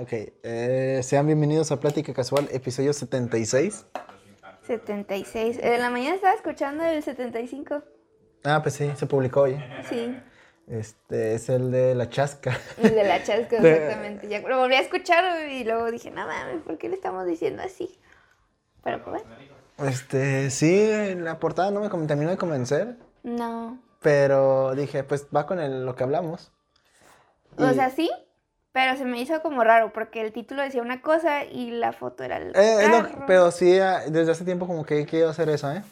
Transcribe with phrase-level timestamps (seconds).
[0.00, 3.84] Ok, eh, sean bienvenidos a Plática Casual, episodio 76.
[4.66, 5.58] 76.
[5.62, 7.82] En la mañana estaba escuchando el 75.
[8.44, 9.62] Ah, pues sí, se publicó hoy.
[9.88, 10.16] Sí,
[10.68, 12.56] Este es el de la chasca.
[12.78, 14.28] el de la chasca, exactamente.
[14.28, 17.62] Ya lo volví a escuchar y luego dije, no mames, ¿por qué le estamos diciendo
[17.62, 17.98] así?
[18.82, 19.22] Pero pues.
[19.78, 23.78] Este, sí, la portada no me terminó de convencer, No.
[24.00, 26.52] pero dije, pues va con el- lo que hablamos.
[27.58, 28.10] O sea, sí,
[28.72, 32.22] pero se me hizo como raro porque el título decía una cosa y la foto
[32.24, 33.24] era el Eh, es lo- carro.
[33.26, 35.82] pero sí, ah, desde hace tiempo como que quiero hacer eso, ¿eh?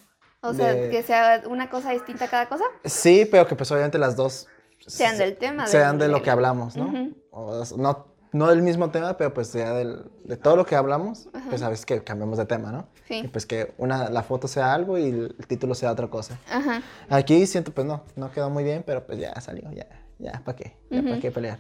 [0.41, 2.65] O sea, de- que sea una cosa distinta a cada cosa.
[2.85, 4.47] Sí, pero que pues obviamente las dos
[4.87, 6.87] Sean se- del tema, Sean de lo que hablamos, ¿no?
[6.87, 7.15] Ujú.
[7.33, 10.77] O s- no, no del mismo tema, pero pues sea del, de todo lo que
[10.77, 12.89] hablamos, pues sabes que cambiamos de tema, ¿no?
[13.09, 13.23] Sí.
[13.25, 16.39] Y pues que una, la foto sea algo y el, título sea otra cosa.
[16.49, 16.83] Ajá.
[17.11, 19.87] Aquí siento, pues no, no quedó muy bien, pero pues ya salió, ya,
[20.19, 20.77] ya, ¿para qué?
[20.91, 21.59] Ya, ¿para qué pelear?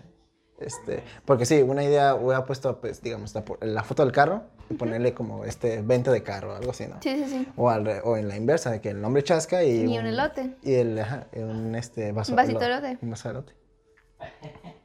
[0.60, 5.14] Este, porque sí, una idea hubiera puesto, pues, digamos, la, foto del carro y ponerle
[5.14, 6.96] como este, venta de carro, algo así, ¿no?
[7.00, 7.48] Sí, sí, sí.
[7.56, 10.06] O, al re- o en la inversa, de que el nombre chasca y, Y un
[10.06, 10.56] elote.
[10.62, 12.98] Y el, ajá, un este, vaso, Un vasito elote.
[13.00, 13.52] Un vaso de elote.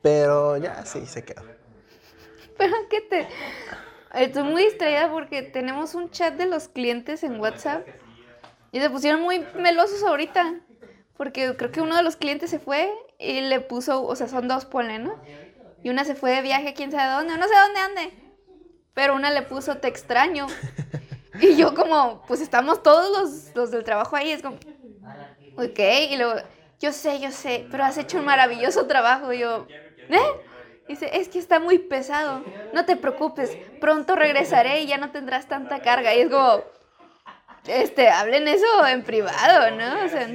[0.02, 1.42] Pero ya sí se quedó.
[2.58, 3.28] Pero que te...
[4.14, 7.88] Estoy muy distraída porque tenemos un chat de los clientes en WhatsApp
[8.72, 10.54] y se pusieron muy melosos ahorita.
[11.18, 14.48] Porque creo que uno de los clientes se fue y le puso, o sea, son
[14.48, 15.16] dos, ponle, ¿no?
[15.84, 18.14] Y una se fue de viaje, quién sabe dónde, no sé dónde ande.
[18.94, 20.48] Pero una le puso te extraño.
[21.42, 24.58] Y yo como, pues estamos todos los, los del trabajo ahí, es como,
[25.58, 25.80] ok,
[26.12, 26.36] y luego,
[26.80, 29.34] yo sé, yo sé, pero has hecho un maravilloso trabajo.
[29.34, 29.66] Y yo,
[30.10, 30.20] ¿eh?
[30.88, 32.44] Dice, es que está muy pesado.
[32.74, 36.14] No te preocupes, pronto regresaré y ya no tendrás tanta carga.
[36.14, 36.64] Y es como,
[37.66, 40.06] este, hablen eso en privado, ¿no?
[40.06, 40.28] O sea,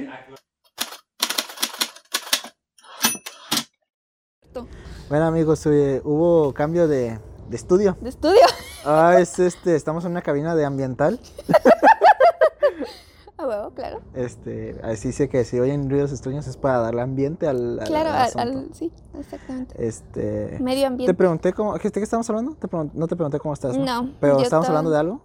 [5.09, 7.19] Bueno, amigos, eh, hubo cambio de,
[7.49, 7.97] de estudio.
[8.01, 8.41] de estudio.
[8.85, 11.19] Ah, es este, estamos en una cabina de ambiental.
[13.37, 14.01] A huevo, claro.
[14.13, 18.09] Este, así dice que si oyen ruidos extraños es para darle ambiente al, al- Claro,
[18.11, 19.75] al sí, exactamente.
[19.87, 21.13] Este, Medio te ambiente.
[21.13, 22.55] pregunté cómo, ¿de qué estamos hablando?
[22.55, 23.85] Te no te pregunté cómo estás, ¿no?
[23.85, 25.21] No, Pero estamos hablando de algo.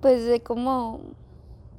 [0.00, 0.98] Pues de cómo,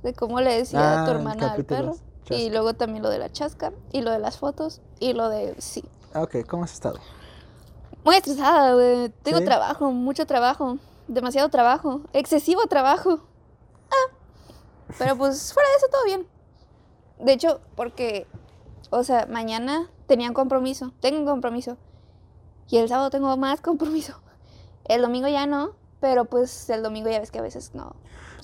[0.02, 1.96] de cómo le decía a tu Ah, hermana al perro.
[2.30, 5.56] Y luego también lo de la chasca, y lo de las fotos, y lo de,
[5.60, 5.84] sí.
[6.14, 7.00] Ah, ok, ¿cómo has estado?
[8.04, 9.10] Muy estresada, güey.
[9.24, 9.46] Tengo ¿Sí?
[9.46, 10.78] trabajo, mucho trabajo.
[11.08, 12.02] Demasiado trabajo.
[12.14, 13.20] Excesivo trabajo.
[13.92, 14.14] Ah.
[14.98, 16.28] Pero pues fuera de eso todo bien.
[17.20, 18.28] De hecho, porque,
[18.90, 20.94] o sea, mañana tenía un compromiso.
[21.02, 21.78] Tengo un compromiso.
[22.70, 24.20] Y el sábado tengo más compromiso.
[24.86, 25.72] El domingo ya no.
[26.00, 27.96] Pero pues el domingo ya ves que a veces no.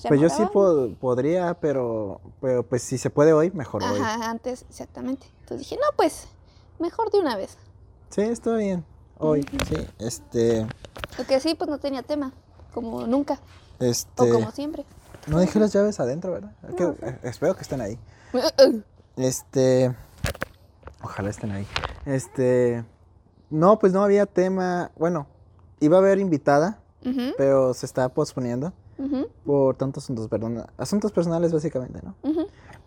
[0.08, 3.98] Pues yo sí pod- podría, pero, pero pues si se puede hoy, mejor hoy.
[4.00, 5.26] Ajá, antes, exactamente.
[5.40, 6.26] Entonces dije, no, pues,
[6.78, 7.56] mejor de una vez.
[8.10, 8.84] Sí, está bien.
[9.18, 9.86] Hoy, sí.
[9.98, 10.66] Este,
[11.18, 12.32] Lo que sí, pues no tenía tema.
[12.72, 13.38] Como nunca.
[13.80, 14.30] este.
[14.30, 14.84] O como siempre.
[15.26, 16.52] No dejé las llaves adentro, ¿verdad?
[16.68, 17.98] Es que- No, eh, espero que estén ahí.
[19.16, 19.94] Este.
[21.02, 21.66] Ojalá estén ahí.
[22.04, 22.84] Este.
[23.50, 24.90] No, pues no había tema.
[24.96, 25.26] Bueno,
[25.80, 26.80] iba a haber invitada,
[27.36, 28.72] pero se está posponiendo
[29.44, 30.64] por tantos asuntos, perdón.
[30.78, 32.16] Asuntos personales, básicamente, ¿no?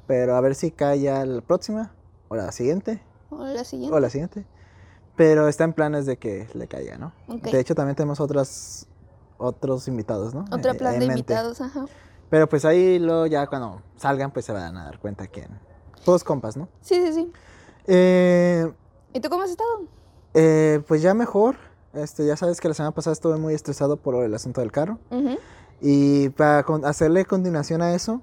[0.08, 1.92] Pero a ver si cae ya la próxima,
[2.28, 3.96] o la siguiente, O la siguiente.
[3.96, 4.46] o la siguiente.
[5.16, 7.12] Pero está en planes de que le caiga, ¿no?
[7.28, 8.88] De hecho, también tenemos otras.
[9.40, 10.46] Otros invitados, ¿no?
[10.52, 11.14] Otro Eh, plan de mente.
[11.14, 11.86] invitados, ajá.
[12.32, 15.48] Pero pues ahí luego ya cuando salgan, pues se van a dar cuenta quién.
[16.04, 16.68] Todos compas, ¿no?
[16.82, 17.32] Sí, sí, sí.
[17.86, 18.72] Eh,
[19.14, 19.70] ¿Y tú cómo has estado?
[20.34, 21.56] eh, pues ya mejor.
[21.94, 24.98] Este, ya sabes que la semana pasada estuve muy estresado por el asunto del carro.
[25.82, 28.22] Y para con- hacerle continuación a eso,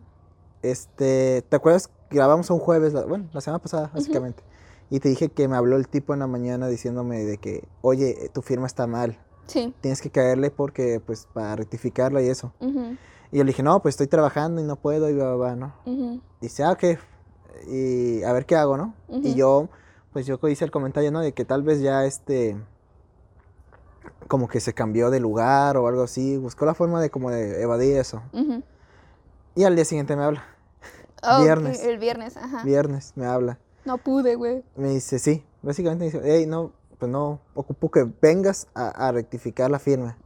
[0.63, 1.89] este, ¿te acuerdas?
[2.09, 4.43] que Grabamos un jueves, la- bueno, la semana pasada, básicamente.
[4.91, 8.31] Y te dije que me habló el tipo en la mañana diciéndome de que, oye,
[8.33, 9.19] tu firma está mal.
[9.47, 9.75] Sí.
[9.81, 12.53] Tienes que caerle porque, pues, para rectificarla y eso.
[12.61, 15.57] Y yo le dije, no, pues estoy trabajando y no puedo y va, va, va,
[15.57, 15.75] ¿no?
[15.87, 16.85] ujú, Dice, ah, ok.
[17.67, 18.95] Y a ver qué hago, ¿no?
[19.09, 19.69] Y yo,
[20.13, 21.21] pues yo hice el comentario, ¿no?
[21.21, 22.57] De que tal vez ya este,
[24.29, 26.37] como que se cambió de lugar o algo así.
[26.37, 28.23] Buscó la forma de como de evadir eso.
[29.55, 30.45] Y al día siguiente me habla.
[31.41, 31.83] Viernes.
[31.83, 32.63] El viernes, ajá.
[32.65, 33.59] Viernes me habla.
[33.85, 34.65] No pude, güey.
[34.77, 35.45] Me dice, sí.
[35.63, 40.17] Básicamente me dice, hey, no, pues no, ocupo que vengas a, a rectificar la firma.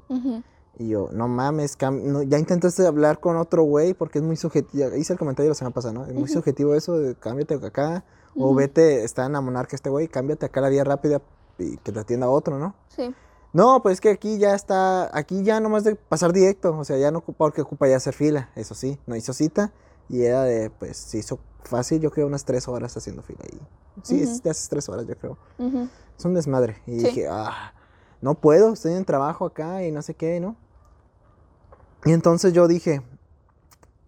[0.79, 4.37] Y yo, no mames, cam- no, ya intentaste hablar con otro güey porque es muy
[4.37, 4.95] subjetivo.
[4.95, 6.05] Hice el comentario la semana pasada, ¿no?
[6.07, 8.05] Es muy subjetivo eso de cámbiate acá.
[8.37, 11.21] O vete, está en la monarca este güey, cámbiate acá la vía rápida
[11.59, 12.77] y que te atienda otro, ¿no?
[12.95, 13.13] Sí.
[13.53, 16.99] No, pues es que aquí ya está, aquí ya nomás de pasar directo, o sea,
[16.99, 19.73] ya no ocupa porque ocupa ya hacer fila, eso sí, no hizo cita
[20.09, 23.61] y era de, pues, se hizo fácil, yo creo, unas tres horas haciendo fila ahí.
[24.03, 24.41] Sí, es- Ujú.
[24.41, 25.37] te haces tres horas, yo creo.
[25.59, 25.89] ujú.
[26.19, 26.77] Es un desmadre.
[26.87, 27.07] Y Sí.
[27.07, 27.73] dije, ah,
[28.21, 30.57] no puedo, estoy en trabajo acá y no sé qué, ¿no?
[32.05, 33.03] Y entonces yo dije,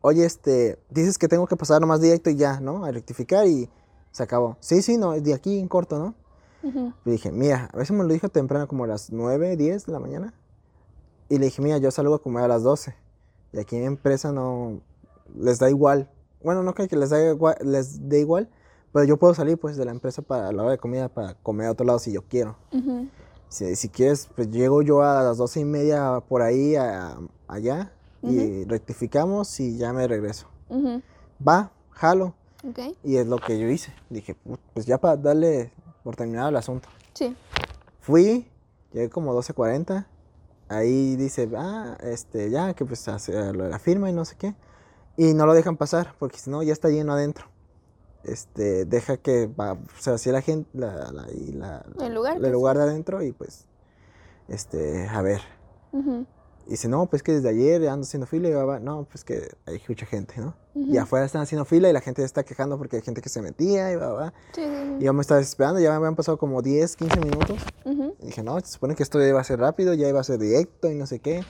[0.00, 2.84] oye, este, dices que tengo que pasar nomás directo y ya, ¿no?
[2.84, 3.68] A rectificar y
[4.12, 4.56] se acabó.
[4.60, 6.14] Sí, sí, no, de aquí en corto, ¿no?
[6.62, 6.92] Ujú.
[7.04, 9.92] Le dije, mira, a veces me lo dijo temprano, como a las 9, 10 de
[9.92, 10.34] la mañana.
[11.28, 12.94] Y le dije, mira, yo salgo a comer a las 12.
[13.52, 14.80] Y aquí en mi empresa no
[15.36, 16.08] les da igual.
[16.42, 18.48] Bueno, no creo que les da igual, les dé igual,
[18.92, 21.66] pero yo puedo salir pues de la empresa para la hora de comida para comer
[21.68, 22.56] a otro lado si yo quiero.
[23.48, 27.18] Si, si quieres, pues llego yo a las 12 y media por ahí a-
[27.48, 27.92] allá
[28.22, 30.46] y rectificamos y ya me regreso.
[31.46, 32.34] Va, jalo.
[33.02, 33.92] Y es lo que yo hice.
[34.10, 35.72] Dije, "Put, pues ya para darle
[36.04, 36.88] por terminado el asunto.
[37.14, 37.34] Sí.
[38.00, 38.46] Fui,
[38.92, 40.06] llegué como 12.40.
[40.68, 44.36] Ahí dice, ah, este, ya, que pues hace lo de la firma y no sé
[44.36, 44.54] qué.
[45.22, 47.44] Y no lo dejan pasar, porque si no, ya está lleno adentro.
[48.24, 52.34] Este, deja que va, o sea, si la gente, la, la- y la- El lugar,
[52.36, 52.52] el pues.
[52.52, 53.66] lugar de adentro y pues,
[54.48, 55.40] este, a ver.
[55.92, 56.26] Ujú.
[56.66, 58.78] Y dice, no, pues que desde ayer ando haciendo fila y va.
[58.78, 60.54] No, pues que hay mucha gente, ¿no?
[60.74, 61.00] Y Ujú.
[61.00, 63.90] afuera están haciendo fila y la gente está quejando porque hay gente que se metía
[63.92, 64.32] y va, va.
[64.54, 67.58] Sí, sí, Y yo me estaba desesperando, ya me habían pasado como 10, 15 minutos.
[67.84, 67.90] sí.
[67.90, 68.14] Ujú.
[68.22, 70.38] Y dije, no, se supone que esto iba a ser rápido, ya iba a ser
[70.38, 71.42] directo y no sé qué.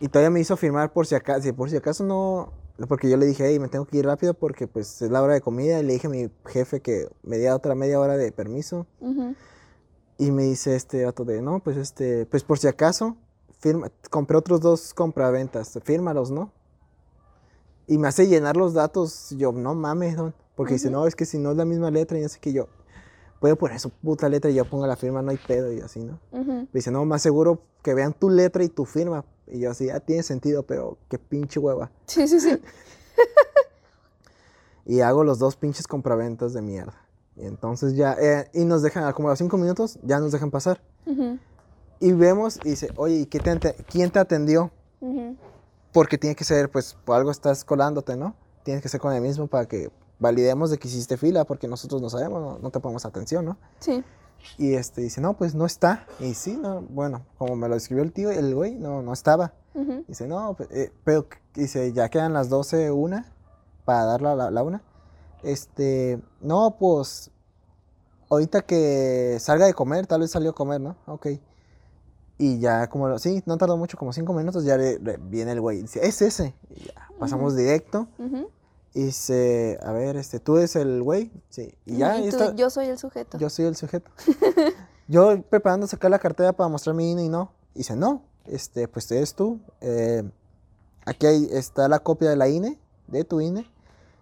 [0.00, 2.52] Y todavía me hizo firmar por si acaso, si por si acaso no,
[2.88, 5.34] porque yo le dije, hey, me tengo que ir rápido porque pues es la hora
[5.34, 5.80] de comida.
[5.80, 8.86] Y le dije a mi jefe que me diera otra media hora de permiso.
[10.18, 13.16] Y me dice este vato de, no, pues este, pues por si acaso,
[13.58, 16.52] firma, compré otros dos compraventas, fírmalos, ¿no?
[17.86, 20.34] Y me hace llenar los datos, yo, no mames, don.
[20.54, 22.52] Porque dice, no, es que si no es la misma letra y no sé qué,
[22.52, 22.68] yo,
[23.40, 26.00] puedo poner su puta letra y yo pongo la firma, no hay pedo y así,
[26.00, 26.18] ¿no?
[26.32, 29.24] Me dice, no, más seguro que vean tu letra y tu firma.
[29.46, 31.90] Y yo así, ah, tiene sentido, pero qué pinche hueva.
[32.06, 32.50] Sí, sí, sí.
[34.88, 36.94] Y hago los dos pinches compraventas de mierda.
[37.34, 40.50] Y entonces ya, eh, y nos dejan, como a los cinco minutos, ya nos dejan
[40.50, 40.80] pasar.
[41.98, 44.70] Y vemos y dice, oye, ¿y qué te quién te atendió?
[45.92, 48.36] Porque tiene que ser, pues, por algo estás colándote, ¿no?
[48.62, 52.00] Tienes que ser con el mismo para que validemos de que hiciste fila, porque nosotros
[52.02, 53.56] no sabemos, no, no te ponemos atención, ¿no?
[53.80, 54.02] Sí.
[54.58, 56.06] Y este dice, no, pues no está.
[56.20, 59.54] Y sí, no, bueno, como me lo escribió el tío, el güey, no, no estaba.
[59.74, 60.04] Ujú.
[60.06, 63.32] Dice, no, pe- eh, pero dice, ya quedan las 12, una,
[63.84, 64.82] para dar la, la, la una.
[65.42, 67.30] Este, no, pues,
[68.30, 70.96] ahorita que salga de comer, tal vez salió a comer, ¿no?
[71.06, 71.26] Ok.
[72.38, 75.60] Y ya como, sí, no tardó mucho, como cinco minutos, ya le- le- viene el
[75.60, 75.82] güey.
[75.82, 76.54] Dice, es ese.
[76.70, 78.08] Y ya, pasamos directo.
[78.18, 78.48] Ujú.
[78.96, 81.30] Y dice, a ver, este, ¿tú eres el güey?
[81.50, 81.74] Sí.
[81.84, 83.36] Y ya, Y ahí tú, está- yo soy el sujeto.
[83.36, 84.10] yo soy el sujeto.
[85.08, 87.52] Yo preparando sacar la cartera para mostrar mi INE y no.
[87.74, 89.60] Dice, no, este, pues eres tú.
[89.80, 90.22] Eh,
[91.04, 93.70] aquí hay- está la copia de la INE, de tu INE.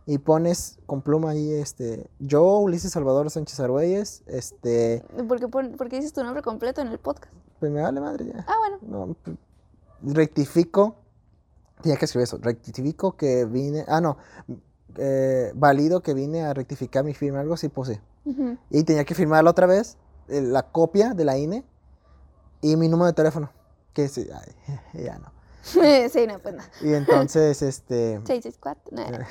[0.06, 5.88] Y pones con pluma ahí, este, yo, Ulises Salvador Sánchez Argüelles, este, ¿Por qué, por
[5.88, 7.32] qué dices tu nombre completo en el podcast?
[7.61, 8.44] pues me vale madre ya.
[8.47, 9.17] Ah, bueno.
[9.17, 9.17] No,
[10.03, 10.97] rectifico,
[11.82, 14.17] tenía que escribir eso, rectifico que vine, ah, no,
[14.97, 18.00] eh, valido que vine a rectificar mi firma, algo así puse.
[18.25, 18.56] Ujú.
[18.71, 19.97] Y tenía que firmarla otra vez,
[20.29, 21.65] eh, la copia de la INE
[22.61, 23.50] y mi número de teléfono.
[23.93, 24.75] Que sí, ay,
[25.05, 25.32] ya no.
[26.11, 26.71] sí, no, pues nada.
[26.82, 28.20] Y entonces, este.
[28.27, 28.97] 664.
[28.97, 29.25] No, no.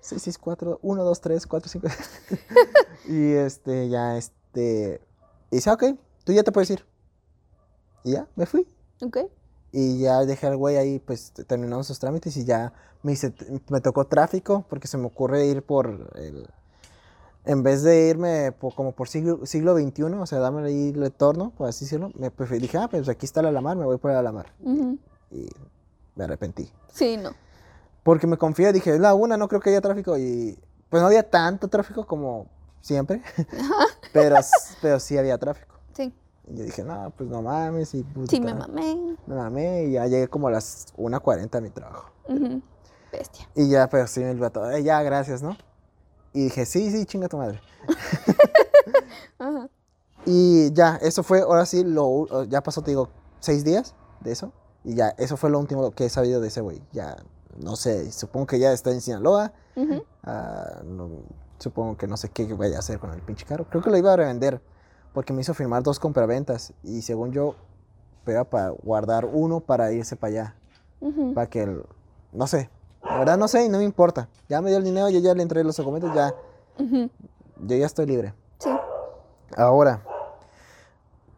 [0.00, 1.88] 664 1, 2, 3, 4, 5.
[3.08, 5.00] y este, ya, este.
[5.50, 5.84] Y dice, ok,
[6.24, 6.84] tú ya te puedes ir.
[8.04, 8.66] Y ya, me fui.
[9.02, 9.18] Ok.
[9.78, 13.34] Y ya dejé al güey ahí, pues terminamos sus trámites y ya me, hice,
[13.68, 16.48] me tocó tráfico porque se me ocurre ir por el.
[17.44, 21.00] En vez de irme por- como por siglo, siglo XXI, o sea, darme ahí el
[21.00, 23.98] retorno, por así decirlo, me preferí, dije, ah, pues aquí está la Alamar, me voy
[23.98, 24.46] por la Alamar.
[24.64, 24.98] Ujú.
[25.30, 25.46] Y
[26.14, 26.72] me arrepentí.
[26.92, 27.32] Sí, no.
[28.02, 30.16] Porque me confié, dije, es la una, no creo que haya tráfico.
[30.16, 32.46] Y pues no había tanto tráfico como
[32.80, 33.20] siempre,
[34.14, 34.36] pero,
[34.80, 35.74] pero sí había tráfico.
[35.92, 36.14] Sí.
[36.48, 37.94] Y yo dije, no, pues no mames.
[37.94, 39.16] Y puta, Sí, me mamé.
[39.26, 42.10] Me mamé y ya llegué como a las 1.40 a mi trabajo.
[43.12, 43.48] Bestia.
[43.54, 45.56] Y ya, pero sí me vato, "Eh, ya, gracias, ¿no?
[46.32, 47.60] Y dije, sí, sí, chinga tu madre.
[49.38, 49.68] Ajá.
[50.24, 53.08] Y ya, eso fue, ahora sí, lo, ya pasó, te digo,
[53.40, 54.52] seis días de eso.
[54.84, 56.82] Y ya, eso fue lo último que he sabido de ese güey.
[56.92, 57.16] Ya,
[57.58, 59.52] no sé, supongo que ya está en Sinaloa.
[60.84, 61.10] No-
[61.58, 63.66] supongo que no sé qué vaya a hacer con el pinche carro.
[63.70, 64.60] Creo que lo iba a revender
[65.16, 67.54] porque me hizo firmar dos compraventas y según yo
[68.26, 70.54] era para guardar uno para irse para allá.
[71.34, 71.86] Para que, el-
[72.32, 72.68] no sé,
[73.02, 74.28] la verdad no sé y no me importa.
[74.46, 76.34] Ya me dio el dinero, yo ya le entregué los documentos, ya,
[76.76, 78.34] yo ya estoy libre.
[78.58, 78.68] Sí.
[79.56, 80.02] Ahora,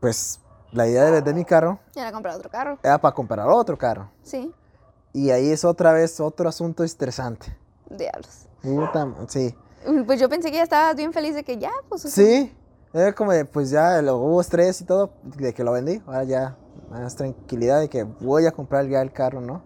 [0.00, 0.40] pues
[0.73, 2.78] la idea de vender mi carro Era comprar otro carro.
[2.82, 4.11] era para comprar otro carro.
[4.25, 4.52] Sí.
[5.12, 7.56] Y ahí es otra vez otro asunto estresante.
[7.90, 8.47] Diablos.
[8.61, 9.54] Puta, sí.
[10.04, 12.02] Pues yo pensé que ya estabas bien feliz de que ya, pues.
[12.02, 12.52] Sí,
[12.92, 16.02] Era como de, pues ya lo, hubo estrés y todo, de que lo vendí.
[16.07, 16.57] Ahora ya
[16.90, 19.62] más tranquilidad de que voy a comprar ya el carro, ¿no?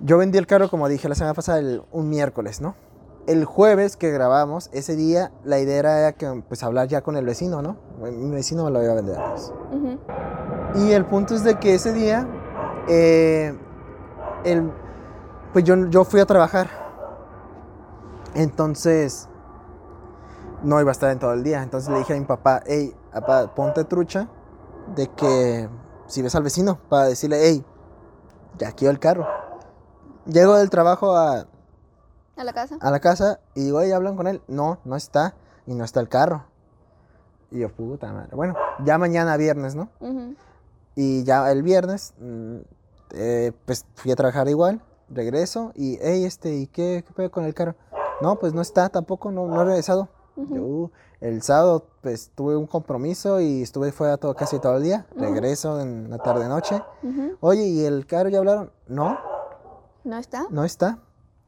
[0.00, 2.74] Yo vendí el carro, como dije la semana pasada, el- un miércoles, ¿no?
[3.26, 7.24] El jueves que grabamos, ese día, la idea era que, pues, hablar ya con el
[7.26, 7.76] vecino, ¿no?
[8.00, 9.16] Mi vecino me lo iba a vender.
[9.30, 9.52] pues.
[9.72, 9.98] Ujú.
[10.86, 12.26] Y el punto es de que ese día,
[12.88, 13.54] eh,
[14.44, 14.70] el,
[15.52, 16.68] pues yo, yo fui a trabajar.
[18.34, 19.27] Entonces,
[20.62, 21.62] no iba a estar en todo el día.
[21.62, 24.28] Entonces le dije a mi papá, hey, papá, ponte trucha
[24.94, 25.68] de que
[26.06, 27.64] si ves al vecino, para decirle, hey,
[28.58, 29.26] ya quiero el carro.
[30.26, 31.46] Llego del trabajo a,
[32.36, 32.76] A la casa.
[32.80, 34.42] a la casa y digo, hey, hablan con él.
[34.48, 35.34] No, no está.
[35.66, 36.44] Y no está el carro.
[37.50, 38.34] Y yo, puta madre.
[38.34, 39.88] Bueno, ya mañana viernes, ¿no?
[40.94, 42.56] Y ya el viernes, mm,
[43.12, 47.44] eh, pues fui a trabajar igual, regreso y, hey, este, ¿y qué, qué pedo con
[47.44, 47.74] el carro?
[48.20, 50.08] No, pues no está tampoco, no, no he regresado.
[50.50, 50.90] Yo, "Uh",
[51.20, 55.06] el sábado, pues tuve un compromiso y estuve fuera todo, casi todo el día.
[55.16, 56.80] Regreso en la tarde-noche.
[57.40, 58.70] Oye, ¿y el carro ya hablaron?
[58.86, 59.18] No,
[60.04, 60.46] ¿No está?
[60.50, 60.98] no está.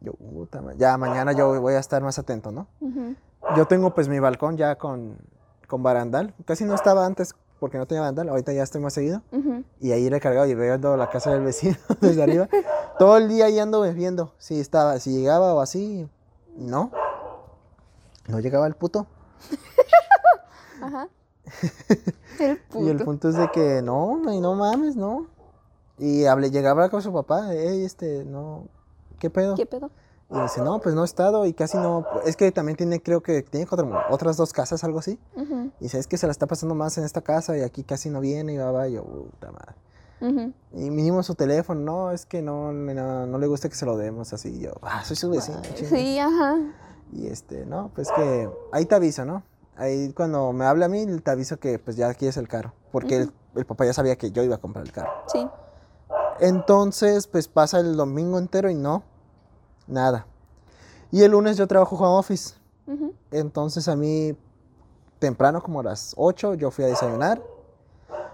[0.00, 2.66] Yo, puta ya mañana yo voy a estar más atento, ¿no?
[3.56, 5.16] Yo tengo pues mi balcón ya con,
[5.68, 6.34] con barandal.
[6.46, 9.22] Casi no estaba antes porque no tenía barandal, ahorita ya estoy más seguido.
[9.80, 12.48] Y ahí recargado y viendo la casa del vecino desde arriba.
[12.98, 16.08] Todo el día ahí ando viendo si estaba, si llegaba o así.
[16.56, 16.90] No.
[18.30, 19.06] No llegaba el puto.
[20.82, 21.08] Ajá.
[22.38, 22.84] El puto.
[22.84, 25.26] Y el punto es de que no, no, y no mames, no.
[25.98, 28.64] Y hablé, llegaba con su papá, hey, este, no,
[29.18, 29.54] ¿qué pedo?
[29.56, 29.90] ¿Qué pedo?
[30.30, 32.06] Y dice, no, pues no he estado y casi no.
[32.24, 35.18] Es que también tiene, creo que tiene otra- otras dos casas, algo así.
[35.80, 38.08] Y dice, es que se la está pasando más en esta casa y aquí casi
[38.10, 38.88] no viene y va, va.
[38.88, 40.54] Y yo, puta madre.
[40.72, 43.96] Y mínimo su teléfono, no, es que no, no, no le gusta que se lo
[43.96, 44.60] demos así.
[44.60, 45.60] Yo, ah, soy su vecino.
[45.74, 45.90] chinga".
[45.90, 46.56] Sí, ajá.
[47.12, 49.42] Y este, no, pues que ahí te aviso, ¿no?
[49.76, 52.72] Ahí cuando me habla a mí, te aviso que pues ya quieres el carro.
[52.92, 55.10] Porque el, el papá ya sabía que yo iba a comprar el carro.
[55.26, 55.48] Sí.
[56.40, 59.02] Entonces, pues pasa el domingo entero y no,
[59.86, 60.26] nada.
[61.10, 62.54] Y el lunes yo trabajo home office.
[63.30, 64.36] Entonces a mí,
[65.20, 67.40] temprano, como a las 8, yo fui a desayunar.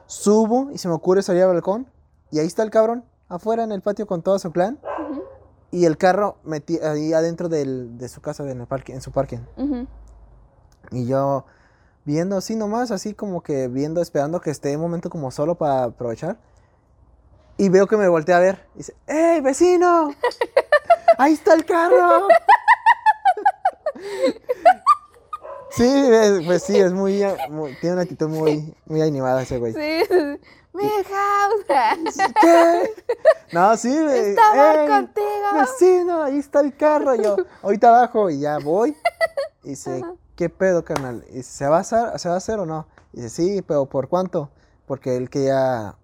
[0.07, 1.87] Subo y se me ocurre salir al balcón.
[2.31, 4.79] Y ahí está el cabrón, afuera en el patio con todo su clan.
[5.71, 9.11] Y el carro metí ahí adentro del- de su casa, en, el parque, en su
[9.13, 9.39] parking.
[10.93, 11.45] Y yo
[12.05, 15.85] viendo así nomás, así como que viendo, esperando que esté un momento como solo para
[15.85, 16.39] aprovechar.
[17.59, 18.67] Y veo que me voltea a ver.
[18.75, 20.11] Y dice, ¡Ey, vecino!
[21.19, 22.29] ¡Ahí está el carro!
[25.71, 29.73] sí, es- pues sí, es muy, muy- tiene una actitud muy, muy animada ese güey.
[29.73, 30.03] Sí.
[30.73, 32.17] Milhouse.
[32.41, 32.95] ¿Qué?
[33.53, 34.31] No, sí, güey.
[34.31, 35.27] Estaba "Ey, contigo.
[35.59, 37.15] Vecino, ahí está el carro.
[37.15, 38.95] Yo, ahorita abajo y ya voy.
[39.65, 40.03] Y dice,
[40.35, 41.25] ¿qué pedo, carnal?
[41.31, 42.87] Y dice, ¿se va a hacer, ¿se va a hacer o no?
[43.15, 44.51] Y dice, sí, pero ¿por cuánto?
[44.87, 45.97] Porque él que ya,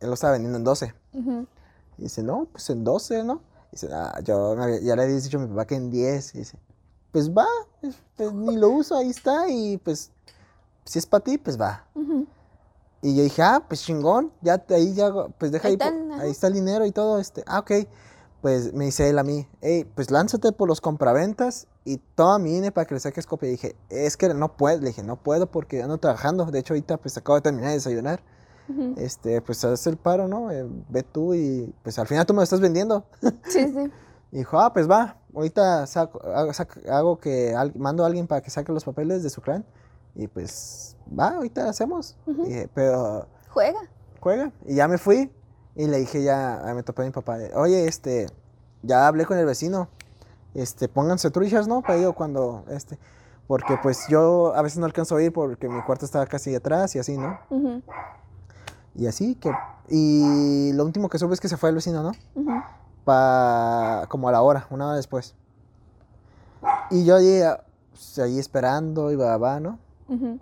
[0.00, 0.94] él lo estaba vendiendo en 12.
[1.14, 1.46] Ujú.
[1.96, 3.40] Y dice, no, pues en 12, ¿no?
[3.68, 6.34] Y dice, ah, yo ya le había dicho a mi papá que en 10.
[6.34, 6.58] Y dice,
[7.12, 7.46] pues va,
[7.80, 9.48] pues, ni lo uso, ahí está.
[9.48, 10.10] Y pues,
[10.84, 11.84] si es para ti, pues va.
[13.00, 16.12] Y yo dije, ah, pues chingón, ya ahí ya, pues deja Ahí ahí, está el-
[16.12, 16.22] ajá.
[16.22, 17.72] ahí está el dinero y todo, este, ah, ok.
[18.42, 22.56] Pues me dice él a mí, hey, pues lánzate por los compraventas y toma mi
[22.56, 23.48] INE para que le saques copia.
[23.48, 26.44] Y dije, es que no puedo, le dije, no puedo porque ando trabajando.
[26.46, 28.22] De hecho, ahorita pues acabo de terminar de desayunar.
[28.96, 30.50] Este, pues haz el paro, ¿no?
[30.52, 33.04] Eh, ve tú y pues al final tú me lo estás vendiendo.
[33.48, 33.90] Sí, sí.
[34.32, 38.40] Y dijo, ah, pues va, ahorita saco- hago, sac- hago que mando a alguien para
[38.42, 39.64] que saque los papeles de su clan.
[40.14, 42.16] Y pues va, ahorita hacemos.
[42.46, 43.78] Y pero Juega.
[44.20, 44.52] juega.
[44.66, 45.30] Y ya me fui
[45.74, 48.26] y le dije ya, me topé a mi papá, oye, este,
[48.82, 49.88] ya hablé con el vecino,
[50.54, 51.82] este, pónganse truchas, ¿no?
[51.82, 52.98] Para ello cuando, este,
[53.46, 56.94] porque pues yo a veces no alcanzo a ir porque mi cuarto estaba casi atrás
[56.96, 57.38] y así, ¿no?
[58.96, 59.52] Y así que,
[59.88, 62.12] y lo último que supe es que se fue el vecino, ¿no?
[62.34, 62.50] Ujú.
[63.04, 65.34] Pa, como a la hora, una hora después.
[66.90, 69.78] Y yo ah, pues, ahí esperando y va, va, ¿no?
[70.08, 70.38] Ujú.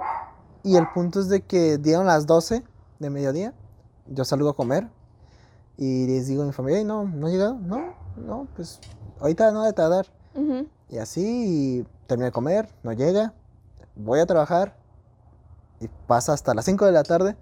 [0.62, 2.64] Y el punto es de que dieron las 12
[2.98, 3.54] de mediodía.
[4.06, 4.88] Yo salgo a comer.
[5.76, 7.54] Y les digo a mi familia, "Ey, no, no ha llegado.
[7.54, 8.80] No, no, pues
[9.20, 10.06] ahorita no ha de tardar.
[10.34, 10.66] Ujú.
[10.88, 11.22] Y así
[11.80, 13.34] y terminé de comer, no llega.
[13.94, 14.76] Voy a trabajar.
[15.80, 17.36] Y pasa hasta las 5 de la tarde.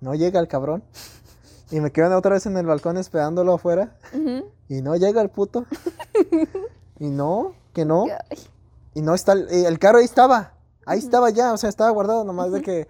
[0.00, 0.82] No llega el cabrón.
[1.72, 3.96] Y me quedo otra vez en el balcón esperándolo afuera.
[4.68, 5.64] Y no llega el puto.
[7.00, 8.04] y no, que no.
[8.30, 8.38] Ay.
[8.94, 10.52] Y no está, el, eh, el carro ahí estaba,
[10.84, 12.86] ahí estaba ya, o sea, estaba guardado nomás de que,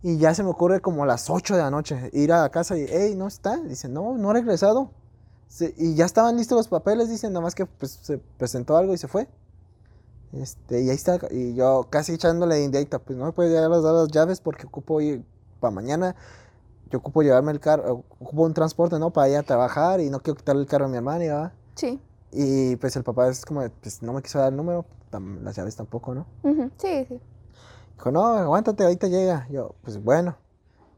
[0.00, 2.50] y ya se me ocurre como a las 8 de la noche ir a la
[2.50, 4.92] casa y, hey, no está, dice, no, no ha regresado.
[5.48, 8.94] Se- y ya estaban listos los papeles, dicen, nada más que pues, se presentó algo
[8.94, 9.26] y se fue.
[10.32, 13.68] Este, y ahí está, y yo casi echándole de indirecta, pues no me puede dar
[13.68, 15.24] las llaves porque ocupo ir
[15.60, 16.14] para mañana,
[16.92, 19.10] yo ocupo llevarme el carro, ocupo un transporte, ¿no?
[19.10, 21.52] Para ir a trabajar y no quiero quitarle el carro a mi hermana, ¿verdad?
[21.74, 21.98] Sí.
[22.30, 24.84] Y pues el papá es como, pues no me quiso dar el número,
[25.42, 26.26] las llaves tampoco, ¿no?
[26.42, 27.20] Ujú, Sí, sí.
[27.96, 29.46] Dijo, no, aguántate, ahorita llega.
[29.50, 30.36] Yo, pues bueno.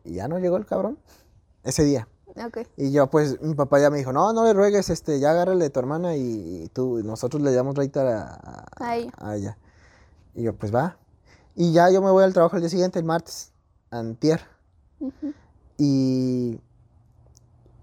[0.04, 0.98] Y ya no llegó el cabrón
[1.62, 2.08] ese día.
[2.44, 2.58] Ok.
[2.76, 5.62] Y yo, pues, mi papá ya me dijo, no, no le ruegues, este, ya agárrale
[5.64, 9.12] de tu hermana y, y tú, nosotros le damos ahorita a, a, A ella.
[9.18, 9.58] a ella.
[10.34, 10.96] Y yo, pues va.
[11.54, 13.52] Y ya yo me voy al trabajo el día siguiente, el martes,
[13.90, 14.40] antier.
[14.98, 15.32] Ujú.
[15.76, 16.60] Y,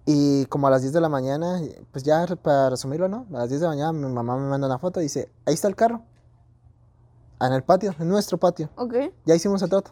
[0.05, 3.25] y como a las 10 de la mañana, pues ya para resumirlo, ¿no?
[3.33, 5.53] A las 10 de la mañana mi mamá me manda una foto y dice, ahí
[5.53, 6.03] está el carro.
[7.39, 8.69] En el patio, en nuestro patio.
[8.75, 8.93] Ok.
[9.25, 9.91] Ya hicimos el trato.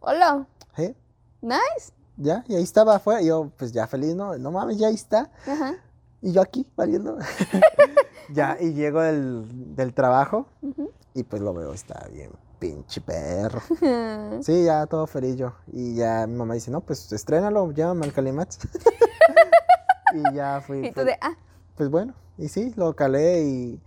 [0.00, 0.46] Hola.
[0.76, 0.94] ¿eh?
[1.40, 1.92] Nice.
[2.16, 3.22] Ya, y ahí estaba afuera.
[3.22, 4.36] Y yo, pues ya feliz, ¿no?
[4.38, 5.30] No mames, ya ahí está.
[5.46, 5.76] Ajá.
[6.20, 7.16] Y yo aquí, valiendo.
[8.32, 10.46] ya, y llego del, del trabajo
[11.14, 12.30] y pues lo veo, está bien,
[12.60, 13.60] pinche perro.
[14.42, 15.54] Sí, ya todo feliz yo.
[15.72, 18.58] Y ya mi mamá dice, no, pues estrénalo, llévame al Calimax.
[20.14, 20.78] y ya fui.
[20.86, 21.34] y tú pues, de, ah,
[21.76, 23.80] pues bueno, y sí, lo calé y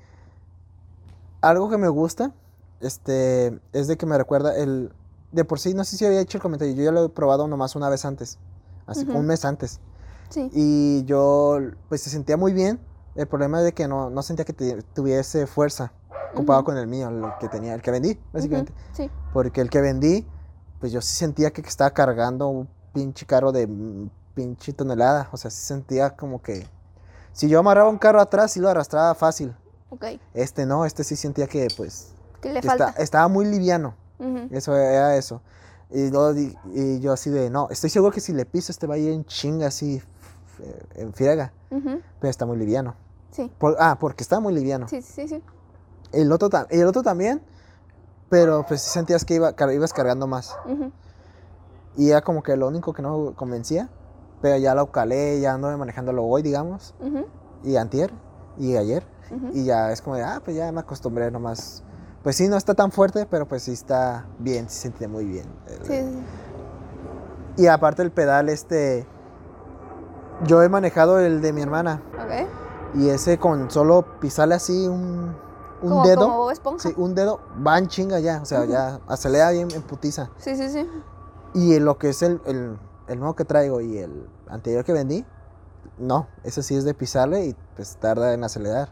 [1.42, 2.34] algo que me gusta,
[2.80, 4.94] este, es de que me recuerda el,
[5.32, 7.48] de por sí, no sé si había hecho el comentario, yo ya lo he probado
[7.48, 8.38] nomás una vez antes,
[8.86, 9.80] así un mes antes,
[10.30, 10.50] sí.
[10.54, 12.80] y yo, pues se sentía muy bien,
[13.16, 15.92] el problema es de que no, no sentía que te- tuviese fuerza
[16.34, 19.10] comparado con el mío, el que tenía, el que vendí, básicamente, Sí.
[19.34, 20.28] porque el que vendí,
[20.80, 25.30] pues yo sí sentía que estaba cargando un pinche carro de mm, pinche tonelada.
[25.32, 26.68] O sea, sí sentía como que.
[27.32, 29.56] Si yo amarraba un carro atrás, sí lo arrastraba fácil.
[29.90, 30.06] Ok.
[30.34, 32.14] Este no, este sí sentía que, pues.
[32.42, 32.90] ¿Qué le que falta?
[32.90, 33.96] está- estaba muy liviano.
[34.20, 34.48] Ujú.
[34.52, 35.42] Eso era eso.
[35.90, 38.88] Y, luego di- y yo así de, no, estoy seguro que si le piso, este
[38.88, 40.02] va a ir en chinga, así,
[40.96, 41.54] en friega.
[41.72, 42.02] Ujú.
[42.20, 42.96] Pero está muy liviano.
[43.32, 43.52] Sí.
[43.58, 44.88] Por- ah, porque está muy liviano.
[44.88, 45.42] Sí, sí, sí.
[46.14, 47.42] El, otro el otro también,
[48.30, 50.56] pero pues sí sentías que iba, ibas cargando más.
[51.96, 53.90] Y era como que lo único que no convencía.
[54.42, 56.96] Pero ya lo calé, ya ando manejándolo hoy, digamos.
[57.64, 58.12] Y antier.
[58.58, 59.06] Y ayer.
[59.54, 61.84] Y ya es como de, ah, pues ya me acostumbré nomás.
[62.24, 65.46] Pues sí, no está tan fuerte, pero pues sí está bien, se siente muy bien.
[65.84, 67.64] Sí, sí.
[67.64, 69.06] Y aparte el pedal, este...
[70.46, 72.02] Yo he manejado el de mi hermana.
[72.16, 72.48] Ok.
[72.96, 75.36] Y ese con solo pisarle así un,
[75.84, 76.22] un como, dedo.
[76.22, 76.90] Como Bob esponja.
[76.90, 78.42] Sí, un dedo, va en chinga ya.
[78.42, 80.30] O sea, ya acelera bien en putiza.
[80.38, 80.90] Sí, sí, sí.
[81.54, 85.26] Y lo que es el, el, el nuevo que traigo y el anterior que vendí,
[85.98, 88.90] no, ese sí es de pisarle y pues tarda en acelerar.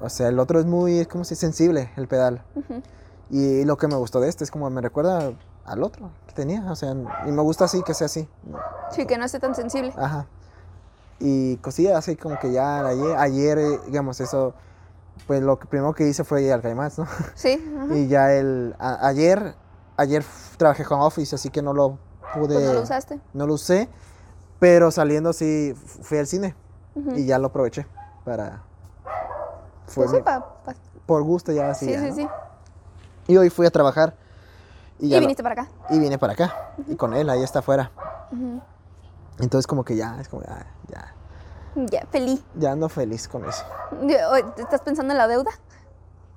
[0.00, 2.44] O sea, el otro es muy, es como si sensible el pedal.
[2.54, 2.82] Ujú.
[3.30, 5.32] Y lo que me gustó de este es como me recuerda
[5.64, 6.70] al otro que tenía.
[6.70, 6.94] O sea,
[7.26, 8.28] y me gusta así, que sea así.
[8.90, 9.92] Sí, que no esté tan sensible.
[9.96, 10.26] Ajá.
[11.20, 14.54] Y cosillas así como que ya ayer, ayer eh, digamos, eso,
[15.26, 17.06] pues lo que primero que hice fue ir al Caimás, ¿no?
[17.34, 17.62] Sí.
[17.76, 17.94] ajá.
[17.94, 19.54] Y ya el, a- ayer,
[19.96, 20.24] ayer
[20.56, 21.98] trabajé con Office, así que no lo
[22.34, 23.20] pude, Pues no lo usaste.
[23.34, 23.88] no lo usé,
[24.58, 26.54] pero saliendo sí fui al cine
[27.14, 27.86] y ya lo aproveché
[28.24, 28.62] para,
[29.86, 30.74] fue Pues sí, mi- pa, pa-
[31.06, 31.86] por gusto ya así.
[31.86, 32.14] Sí, ya, sí, ¿no?
[32.14, 32.28] sí.
[33.28, 34.16] Y hoy fui a trabajar
[34.98, 35.68] y, Y, ya lo- viniste para acá.
[35.90, 36.54] y vine para acá
[36.88, 37.90] y con él, ahí está afuera.
[39.38, 41.14] Entonces como que ya, es como, ah, ya,
[41.86, 42.42] Ya, feliz.
[42.54, 43.62] ya ando feliz con eso.
[44.06, 45.50] Ya, oye, ¿te ¿Estás pensando en la deuda?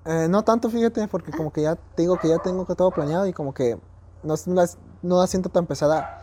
[0.05, 2.91] Eh, no tanto, fíjate, porque como que ya te digo que ya tengo que todo
[2.91, 3.79] planeado y como que
[4.23, 4.69] no, no la,
[5.01, 6.21] no la siento tan pesada.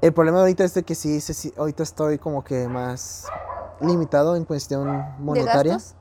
[0.00, 3.26] El problema ahorita es de que sí, sí, sí, ahorita estoy como que más
[3.80, 4.86] limitado en cuestión
[5.18, 5.74] ¿De monetaria.
[5.74, 5.94] gastos?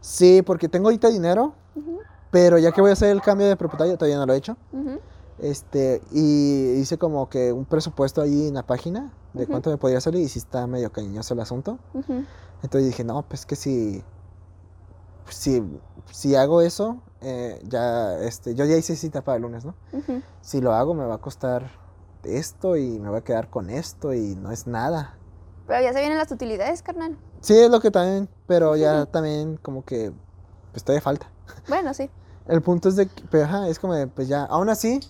[0.00, 1.54] Sí, porque tengo ahorita dinero,
[2.30, 4.56] pero ya que voy a hacer el cambio de propietario, todavía no lo he hecho.
[4.72, 5.00] ujú.
[5.40, 10.00] Este, y hice como que un presupuesto ahí en la página de cuánto me podría
[10.00, 11.78] salir y si está medio cariñoso el asunto.
[12.62, 14.02] Entonces dije, no, pues que si,
[15.28, 15.62] si,
[16.10, 19.74] si hago eso, eh, ya, este, yo ya hice cita para el lunes, ¿no?
[20.40, 21.70] Si lo hago me va a costar
[22.24, 25.16] esto y me voy a quedar con esto y no es nada.
[25.66, 27.16] Pero ya se vienen las utilidades, carnal.
[27.40, 30.12] Sí, es lo que también, pero ya también como que,
[30.72, 31.30] pues todavía falta.
[31.68, 32.10] Bueno, sí.
[32.46, 35.00] El punto es de que, pero, ajá, es como de, pues ya, aún así,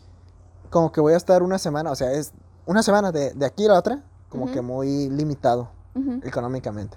[0.70, 2.32] como que voy a estar una semana, o sea, es
[2.66, 6.96] una semana de, de aquí a la otra, como que muy limitado Ujú, económicamente.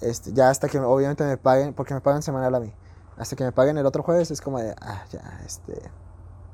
[0.00, 2.72] Este, ya hasta que obviamente me paguen, porque me pagan semanal a mí.
[3.16, 5.80] Hasta que me paguen el otro jueves es como de, ah, ya, este,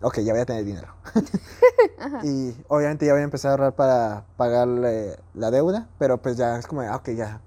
[0.00, 0.94] ok, ya voy a tener dinero.
[2.22, 6.56] Y obviamente ya voy a empezar a ahorrar para pagarle la deuda, pero pues ya
[6.58, 7.40] es como de, ah, ok, ya.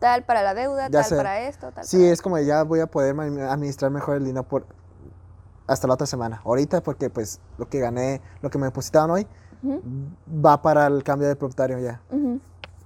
[0.00, 1.16] Tal para la deuda, Ya tal sé.
[1.16, 4.24] para esto, tal Sí, para es como de, ya voy a poder administrar mejor el
[4.24, 4.66] dinero por
[5.68, 6.40] hasta la otra semana.
[6.44, 9.26] Ahorita porque pues lo que gané, lo que me depositaron hoy,
[10.44, 12.02] va para el cambio de propietario ya.
[12.10, 12.40] ujú,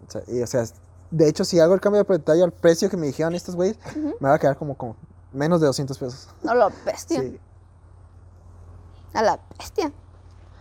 [0.07, 0.65] O sea, y, o sea,
[1.11, 3.79] de hecho, si hago el cambio de propietario al precio que me dijeron estos güeyes,
[4.21, 4.97] me va a quedar como, como
[5.33, 6.29] menos de 200 pesos.
[6.43, 7.21] No, la bestia.
[7.21, 7.39] Sí.
[9.15, 9.93] A la bestia.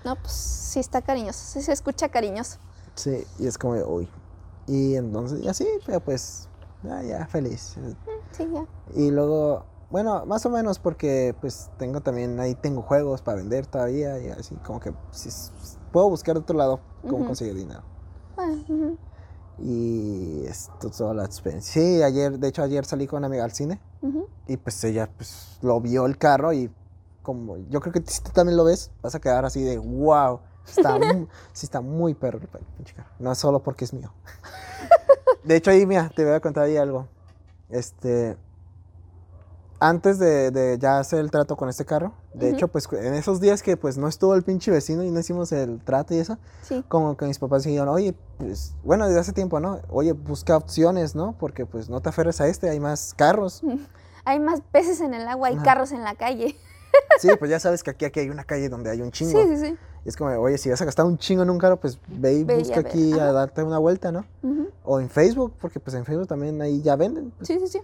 [0.04, 1.40] No, pues sí está cariñoso.
[1.44, 2.58] Sí se escucha cariñoso.
[2.96, 4.10] Sí, y es como, uy.
[4.68, 6.50] Y entonces, y así, pero pues,
[6.84, 7.76] ya, ya, feliz.
[8.32, 8.66] Sí, ya.
[8.94, 13.66] Y luego, bueno, más o menos porque pues tengo también, ahí tengo juegos para vender
[13.68, 15.30] todavía y así, como que si
[15.92, 17.82] puedo buscar de otro lado cómo conseguir dinero.
[18.38, 18.98] Ujú.
[19.60, 21.74] Y esto es toda la experiencia.
[21.74, 24.28] Sí, ayer, de hecho ayer salí con una amiga al cine Ujú.
[24.48, 26.72] y pues ella pues lo vio el carro y
[27.22, 30.40] como yo creo que si tú también lo ves, vas a quedar así de wow.
[30.66, 33.10] Está muy, sí está muy perro el pinche carro.
[33.20, 34.14] No es solo porque es mío.
[35.44, 37.08] De hecho ahí, mira, te voy a contar ahí algo.
[37.70, 38.38] Este,
[39.82, 43.41] antes de, de ya hacer el trato con este carro, de hecho, pues en esos
[43.41, 46.38] días que pues no estuvo el pinche vecino y no hicimos el trato y eso,
[46.62, 46.86] Sí.
[46.88, 49.80] como que mis papás dijeron, oye, pues, bueno, desde hace tiempo, ¿no?
[49.89, 51.36] Oye, busca opciones, ¿no?
[51.39, 53.62] Porque pues no te aferres a este, hay más carros.
[54.24, 55.63] Hay más peces en el agua, hay Ajá.
[55.65, 56.56] carros en la calle.
[57.20, 59.41] Sí, pues ya sabes que aquí, aquí hay una calle donde hay un Sí, chingo.
[59.41, 59.78] sí, sí.
[60.06, 62.34] Y es como, oye, si vas a gastar un chingo en un carro, pues ve
[62.34, 64.26] y Ve y busca a aquí a darte una vuelta, ¿no?
[64.84, 67.32] O en Facebook, porque pues en Facebook también ahí ya venden.
[67.32, 67.48] pues.
[67.48, 67.82] Sí, sí, sí.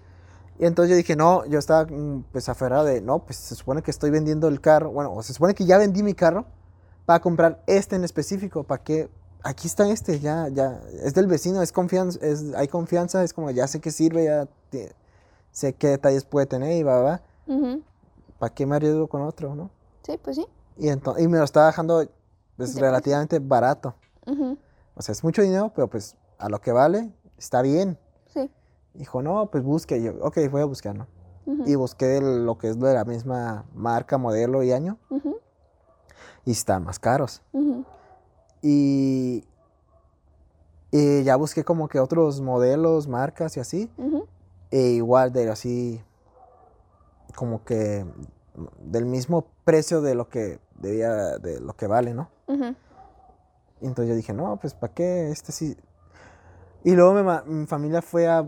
[0.60, 3.82] Y entonces yo dije, no, yo estaba mm, pues aferrado de, no, pues se supone
[3.82, 6.46] que estoy vendiendo el carro, bueno, o se supone que ya vendí mi carro
[7.06, 9.10] para comprar este en específico, para que,
[9.44, 13.52] aquí está este, ya, ya, es del vecino, es confianza, es, hay confianza, es como,
[13.52, 14.94] ya sé que sirve, ya te-
[15.52, 17.82] sé qué detalles puede tener y va, va, Ujú.
[18.40, 19.70] ¿para qué me arriesgo con otro, no?
[20.04, 20.46] Sí, pues sí.
[20.78, 22.08] Y, entonces, y me lo estaba dejando
[22.58, 23.96] pues, relativamente barato,
[24.96, 27.98] o sea, es mucho dinero, pero pues a lo que vale, está bien.
[28.98, 31.08] Dijo, no, pues busque, Y yo, ok, voy a buscar, ¿no?
[31.66, 34.98] Y busqué lo que es de la misma marca, modelo y año
[36.46, 37.42] y están más caros.
[38.62, 39.46] Y,
[40.92, 43.90] y ya busqué como que otros modelos, marcas y así,
[44.72, 46.02] e igual de así
[47.36, 48.06] como que
[48.80, 52.30] del mismo precio de lo que debía, de lo que vale, ¿no?
[53.82, 55.30] Entonces yo dije, no, pues ¿para qué?
[55.30, 55.78] Este sí.
[56.84, 58.48] Y luego ma- mi familia fue a,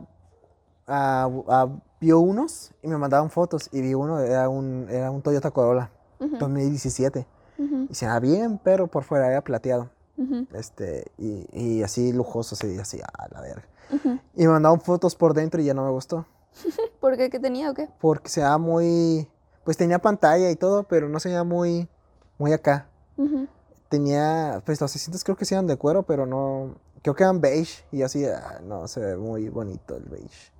[0.89, 1.69] a, a-
[2.01, 5.91] vio unos y me mandaban fotos y vi uno, era un, era un Toyota Corolla.
[6.19, 6.37] Ujú.
[6.37, 7.25] 2017.
[7.57, 7.87] Ujú.
[7.89, 9.89] Y se veía bien, pero por fuera era plateado.
[10.53, 13.63] Este, y, y así lujoso, así, así, a la verga.
[14.35, 16.25] Y me mandaron fotos por dentro y ya no me gustó.
[16.99, 17.29] ¿Por qué?
[17.29, 17.87] ¿Qué tenía o qué?
[18.01, 19.29] Porque se veía muy.
[19.63, 21.87] Pues tenía pantalla y todo, pero no se veía muy.
[22.37, 22.87] Muy acá.
[23.89, 24.61] Tenía.
[24.65, 26.75] Pues los asientos creo que sí eran de cuero, pero no.
[27.01, 27.83] Creo que eran beige.
[27.91, 30.51] Y así, ah, no, se ve muy bonito el beige.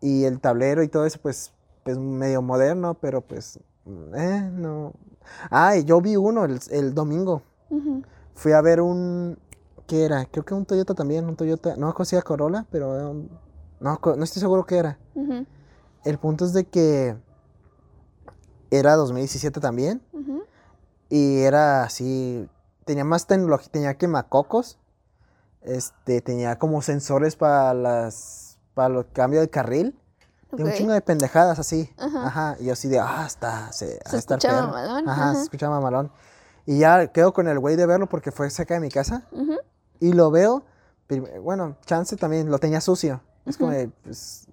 [0.00, 1.52] Y el tablero y todo eso, pues.
[1.84, 3.60] Pues medio moderno, pero pues.
[4.16, 4.92] Eh, no.
[5.50, 7.42] Ah, y yo vi uno el, el domingo.
[8.34, 9.38] Fui a ver un.
[9.86, 10.24] ¿Qué era?
[10.26, 11.76] Creo que un Toyota también, un Toyota.
[11.76, 13.14] No era Corolla, pero
[13.80, 14.98] no, no estoy seguro qué era.
[16.04, 17.16] El punto es de que
[18.70, 20.02] era 2017 también.
[21.08, 22.48] Y era así.
[22.84, 24.78] Tenía más tecnología, tenía quemacocos.
[25.66, 28.58] Este, tenía como sensores para las.
[28.74, 29.98] para los cambios de carril.
[30.50, 30.70] Tenía Ok.
[30.72, 31.92] un chingo de pendejadas así.
[31.98, 32.26] Ajá.
[32.26, 32.56] Ajá.
[32.60, 33.72] Y yo así de, ah, está.
[33.72, 34.66] Se, de estar escuchaba perro".
[34.68, 35.34] mamalón, Ajá, ajá.
[35.34, 36.12] se escuchaba mamalón.
[36.66, 39.26] Y ya quedo con el güey de verlo porque fue cerca de mi casa.
[39.32, 39.56] Ujú.
[40.00, 40.64] Y lo veo,
[41.42, 43.20] bueno, chance también lo tenía sucio.
[43.44, 43.78] Es como Ujú.
[43.78, 44.46] de, pues,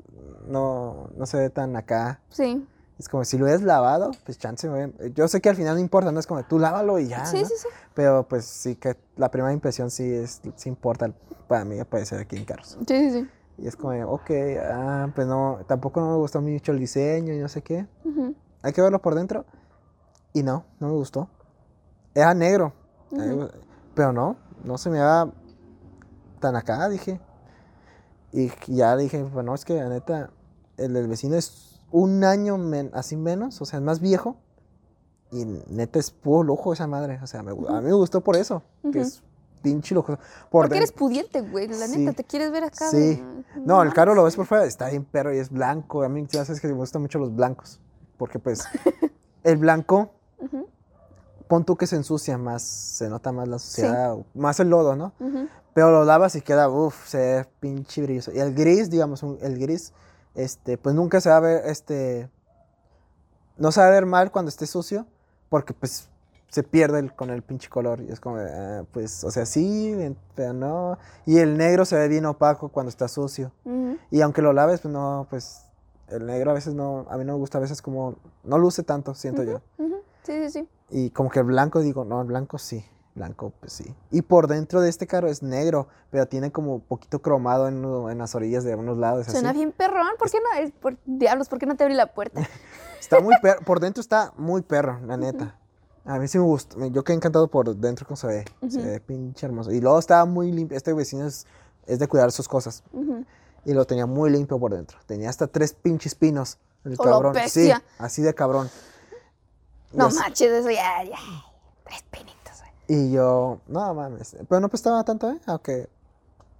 [0.47, 2.21] no, no se ve tan acá.
[2.29, 2.67] Sí.
[2.99, 4.69] Es como si lo hubieras lavado, pues chance.
[5.15, 7.25] Yo sé que al final no importa, no es como tú lávalo y ya.
[7.25, 7.47] sí, ¿no?
[7.47, 7.67] sí, sí.
[7.93, 11.11] Pero pues sí que la primera impresión sí es, sí importa
[11.47, 12.77] para mí aparecer aquí en carros.
[12.87, 13.29] Sí, sí, sí.
[13.57, 14.31] Y es como, ok,
[14.63, 17.87] ah, pues no, tampoco me gustó mucho el diseño y no sé qué.
[18.03, 18.35] Ujú.
[18.61, 19.45] Hay que verlo por dentro.
[20.33, 21.27] Y no, no me gustó.
[22.15, 22.73] Era negro.
[23.11, 23.21] Ujú.
[23.43, 23.47] Eh,
[23.95, 25.31] Pero no, no se me va
[26.39, 27.19] tan acá, dije.
[28.31, 30.31] Y ya dije, bueno, es que la neta,
[30.77, 34.35] el del vecino es un año men- así menos, o sea, es más viejo.
[35.31, 37.19] Y neta es puro lujo esa madre.
[37.23, 39.23] O sea, me gu- a mí me gustó por eso, que es
[39.61, 40.15] pinche lujo.
[40.15, 40.19] Por
[40.65, 41.67] Porque eres pudiente, güey.
[41.67, 41.97] La Sí.
[41.99, 42.89] neta, te quieres ver acá.
[42.89, 42.97] Sí.
[42.97, 43.23] de-
[43.65, 46.03] No, el carro lo ves por fuera, está bien perro y es blanco.
[46.03, 47.79] A mí ya sabes que me gustan mucho los blancos.
[48.17, 48.63] Porque pues
[49.43, 50.67] el blanco, Ujú.
[51.47, 55.13] pon tú que se ensucia más, se nota más la suciedad, más el lodo, ¿no?
[55.73, 58.31] Pero lo lavas y queda, uff, se ve pinche brilloso.
[58.31, 59.93] Y el gris, digamos, un- el gris,
[60.35, 62.29] este, pues nunca se va a ver, este,
[63.57, 65.05] no se va a ver mal cuando esté sucio,
[65.49, 66.09] porque pues
[66.49, 68.01] se pierde el- con el pinche color.
[68.01, 70.97] Y es como, ah, pues, o sea, sí, pero no.
[71.25, 73.51] Y el negro se ve bien opaco cuando está sucio.
[74.11, 75.65] Y aunque lo laves, pues no, pues
[76.09, 78.83] el negro a veces no, a mí no me gusta, a veces como, no luce
[78.83, 79.61] tanto, siento yo.
[80.23, 80.69] Sí, sí, sí.
[80.89, 82.85] Y como que el blanco, digo, no, el blanco sí.
[83.15, 83.93] Blanco, pues sí.
[84.09, 88.17] Y por dentro de este carro es negro, pero tiene como poquito cromado en, en
[88.17, 89.27] las orillas de unos lados.
[89.27, 89.59] Suena así.
[89.59, 90.07] bien perrón.
[90.17, 90.59] ¿Por qué no?
[90.59, 92.41] Es por diablos, ¿por qué no te abrí la puerta?
[92.99, 93.61] Está muy perro.
[93.65, 95.59] Por dentro está muy perro, la neta.
[96.05, 96.75] A mí sí me gusta.
[96.87, 98.45] Yo quedé encantado por dentro cómo se ve.
[98.69, 99.71] Se ve pinche hermoso.
[99.71, 100.77] Y luego estaba muy limpio.
[100.77, 101.45] Este vecino es,
[101.85, 102.83] es de cuidar sus cosas.
[103.65, 104.97] Y lo tenía muy limpio por dentro.
[105.05, 106.57] Tenía hasta tres pinches pinos.
[106.83, 107.35] El ¡Oh, la cabrón.
[107.47, 108.69] Sí, así de cabrón.
[109.93, 111.17] No manches, eso ya, ya.
[111.85, 112.42] Tres pinitos.
[112.93, 114.35] Y yo, no mames.
[114.47, 115.39] Pero no apestaba tanto, ¿eh?
[115.47, 115.89] Aunque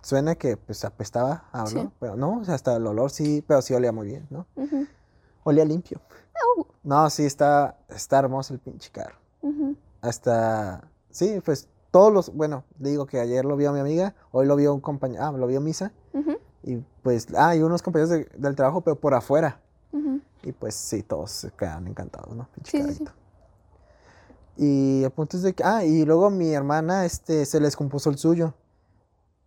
[0.02, 1.89] suena que pues apestaba Sí.
[2.00, 4.46] Pero no, o sea, hasta el olor sí, pero sí olía muy bien, ¿no?
[5.43, 6.00] Olía limpio.
[6.58, 6.65] Au.
[6.84, 9.15] No, sí, está, está hermoso el pinche carro.
[10.02, 14.56] Hasta, sí, pues todos los, bueno, digo que ayer lo vio mi amiga, hoy lo
[14.56, 15.91] vio un compañero, ah, lo vio Misa.
[16.63, 19.60] Y pues, ah, y unos compañeros de- del trabajo, pero por afuera.
[20.41, 22.48] Y pues sí, todos se quedan encantados, ¿no?
[22.56, 23.06] Pinche Sí, sí.
[24.58, 28.10] Y el punto es de que, ah, y luego mi hermana, este, se les compuso
[28.10, 28.54] el suyo.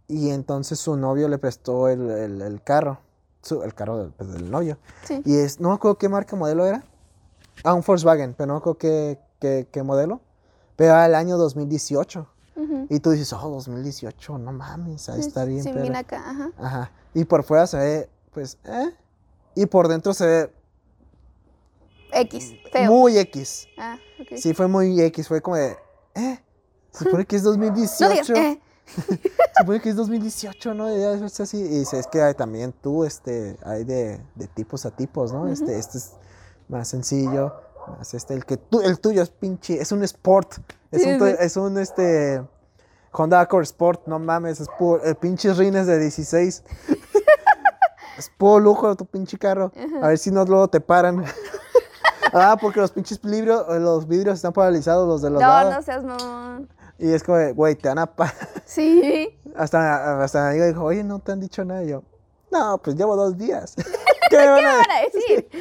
[0.08, 2.98] Y entonces su novio le prestó el, el- el carro,
[3.42, 4.78] su- el carro del, pues, del novio.
[5.04, 5.20] Sí.
[5.24, 6.84] Y es, no me acuerdo qué marca modelo era.
[7.64, 10.20] Ah, un Volkswagen, pero no me acuerdo qué, qué, qué modelo.
[10.76, 12.26] Pero era el año 2018.
[12.56, 12.86] Ujú.
[12.90, 15.62] Y tú dices, oh, 2018, no mames, ahí está bien.
[15.62, 15.82] Sí, perro".
[15.82, 16.50] mira acá, ajá.
[16.58, 16.90] Ajá.
[17.14, 18.90] Y por fuera se ve, pues, eh.
[19.54, 20.52] Y por dentro se ve
[22.20, 22.90] X, feo.
[22.90, 23.66] muy X.
[23.78, 24.36] Ah, ok.
[24.36, 25.76] Sí, fue muy X, fue como de,
[26.14, 26.40] eh,
[26.90, 27.98] se supone que es 2018.
[28.34, 28.60] No digas, eh.
[29.56, 30.86] Se supone que es 2018, ¿no?
[30.86, 31.58] Debería verse así.
[31.58, 35.48] Y es que hay también tú, este, hay de, de tipos a tipos, ¿no?
[35.48, 36.12] Este, este es
[36.68, 37.52] más sencillo,
[37.98, 40.58] más este, el que tú, el tuyo es pinche, es un Sport.
[40.92, 41.18] Es Sí, un, sí.
[41.18, 42.42] to- es un, este,
[43.12, 46.62] Honda Accord Sport, no mames, es puro, el pinches rines de 16.
[48.18, 49.72] es puro lujo tu pinche carro.
[50.00, 51.24] A ver si no luego te paran.
[52.32, 55.74] Ah, porque los pinches vidrios, los vidrios están paralizados, los de los No, lados.
[55.74, 56.68] no seas mamón.
[56.98, 58.10] Y es como, güey, te van a.
[58.64, 59.38] Sí.
[59.56, 61.82] Hasta, hasta mi amiga dijo, oye, no te han dicho nada.
[61.84, 62.02] Y yo,
[62.50, 63.74] no, pues llevo dos días.
[64.30, 65.48] ¿Qué me van a decir.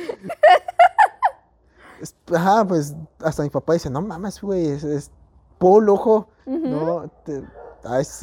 [2.02, 5.12] Es- Ajá, pues hasta mi papá dice, no mames, güey, es, es
[5.58, 6.28] puro lujo.
[6.46, 7.44] No, te-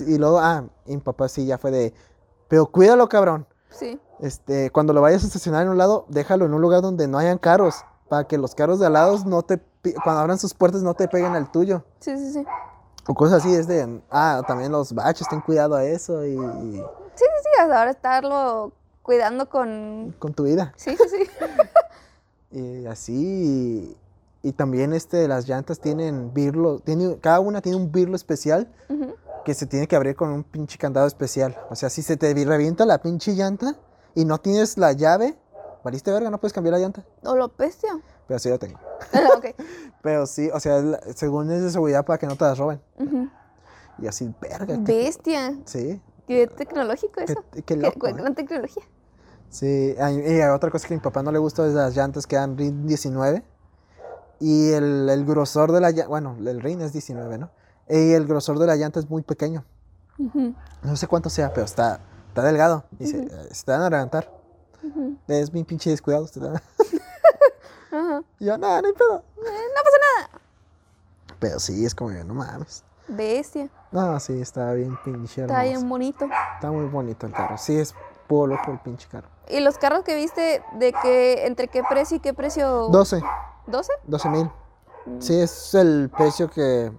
[0.07, 1.95] y luego, ah, y mi papá sí ya fue de,
[2.49, 3.47] pero cuídalo, cabrón.
[3.71, 3.99] Sí.
[4.21, 7.17] Este, cuando lo vayas a estacionar en un lado, déjalo en un lugar donde no
[7.19, 7.85] hayan carros.
[8.13, 9.59] Para que los carros de al lado no te,
[10.05, 11.83] cuando abran sus puertas no te peguen al tuyo.
[11.99, 12.45] Sí, sí, sí.
[13.09, 16.73] O cosas así, es de, ah, también los baches, ten cuidado a eso y, y
[17.15, 17.61] Sí, sí, sí.
[17.63, 20.15] Ahora estarlo cuidando con.
[20.19, 20.75] con tu vida.
[20.77, 21.25] Sí, sí, sí.
[22.51, 23.97] Y así.
[24.43, 26.81] Y, y también este, las llantas tienen birlo.
[26.81, 29.15] Tiene, cada una tiene un birlo especial Ujú.
[29.47, 31.57] que se tiene que abrir con un pinche candado especial.
[31.71, 33.75] O sea, si se te vi- revienta la pinche llanta
[34.15, 35.35] y no tienes la llave,
[35.85, 37.05] valiste verga, no puedes cambiar la llanta.
[37.25, 38.01] O lo pestio.
[38.27, 38.79] Pero sí la tengo.
[39.37, 39.47] ok.
[40.03, 40.83] Pero sí, o sea,
[41.15, 42.81] según es de seguridad para que no te las roben.
[43.99, 44.77] Y así, verga.
[44.81, 45.55] Bestia.
[45.65, 47.45] Sí, Qué tecnológico eso.
[47.53, 48.07] qué Qué, loco.
[48.07, 48.15] qué ¿eh?
[48.15, 48.83] gran tecnología.
[49.51, 52.37] Sí, y otra cosa que a mi papá no le gusta es las llantas que
[52.37, 53.45] dan RIN 19.
[54.41, 57.51] Y el, el grosor de la llanta, bueno, el RIN es 19, ¿no?
[57.89, 59.65] Y el grosor de la llanta es muy pequeño.
[60.83, 62.85] No sé cuánto sea, pero está, está delgado.
[62.99, 64.31] Y se, eh, se te van a levantar.
[64.83, 65.17] Ujú.
[65.29, 66.27] Es bien pinche descuidado.
[67.91, 68.23] Ajá.
[68.39, 69.23] Y yo, no, no hay pedo.
[69.37, 70.41] Eh, no pasa nada.
[71.39, 72.85] Pero sí, es como que no mames.
[73.09, 73.69] Bestia.
[73.91, 75.89] No, sí, está bien pinche Está bien hermoso.
[75.89, 76.29] bonito.
[76.55, 77.59] Está muy bonito el carro.
[77.59, 77.95] Sí, es
[78.29, 79.29] puro loco el pinche carro.
[79.49, 82.89] ¿Y los carros que viste, de qué, entre qué precio y qué precio?
[82.89, 83.21] 12,
[83.67, 83.87] ¿12?
[84.05, 84.51] 12 mil.
[85.19, 86.93] Sí, es el precio que,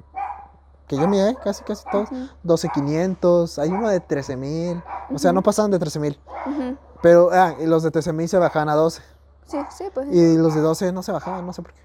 [0.88, 2.12] que yo miré, casi, casi todos.
[2.12, 2.28] Ujú.
[2.44, 3.60] 12,500.
[3.60, 4.84] Hay uno de 13 mil.
[5.10, 6.20] O sea, no pasaban de 13 mil.
[6.46, 6.78] Ujú.
[7.04, 9.02] Pero, ah, y los de 13 mil se bajaban a 12.
[9.46, 10.08] Sí, sí, pues.
[10.12, 11.82] Y los de 12 no se bajaban, no sé por qué.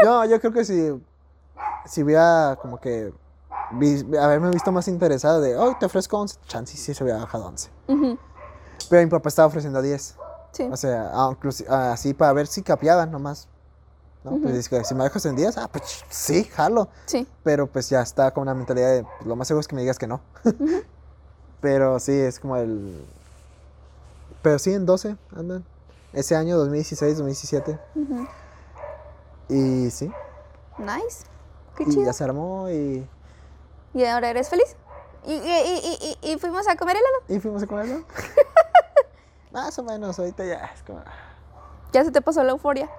[0.04, 1.02] no, yo creo que si,
[1.84, 3.12] si hubiera como que
[3.72, 7.44] vi- haberme visto más interesado de, oh, te ofrezco 11, chance sí se hubiera bajado
[7.44, 7.70] a 11.
[7.88, 8.18] Ujú.
[8.88, 10.16] Pero mi papá estaba ofreciendo 10.
[10.52, 10.68] Sí.
[10.70, 11.10] O sea,
[11.92, 13.48] así para ver si capeaban nomás.
[14.22, 14.30] ¿no?
[14.30, 14.42] Ujú.
[14.42, 16.88] Pues dice que si me dejas en 10, ah, pues sí, jalo.
[17.06, 17.26] Sí.
[17.42, 19.82] Pero pues ya está con una mentalidad de, pues, lo más seguro es que me
[19.82, 20.20] digas que no.
[21.60, 23.04] Pero sí, es como el...
[24.44, 25.64] Pero sí, en 12 andan.
[26.12, 27.80] Ese año, 2016, 2017.
[27.96, 28.28] Ujú.
[29.48, 30.12] Y sí,
[30.78, 31.24] Nice.
[31.76, 32.04] Qué y chido.
[32.04, 33.08] ya se armó y,
[33.94, 34.76] ¿Y ahora eres feliz?
[35.26, 37.24] ¿Y, y, y, y, fuimos a comer helado?
[37.28, 38.04] y fuimos a comerlo.
[39.52, 41.02] Más o menos, ahorita ya es como...
[41.92, 42.90] Ya se te pasó la euforia.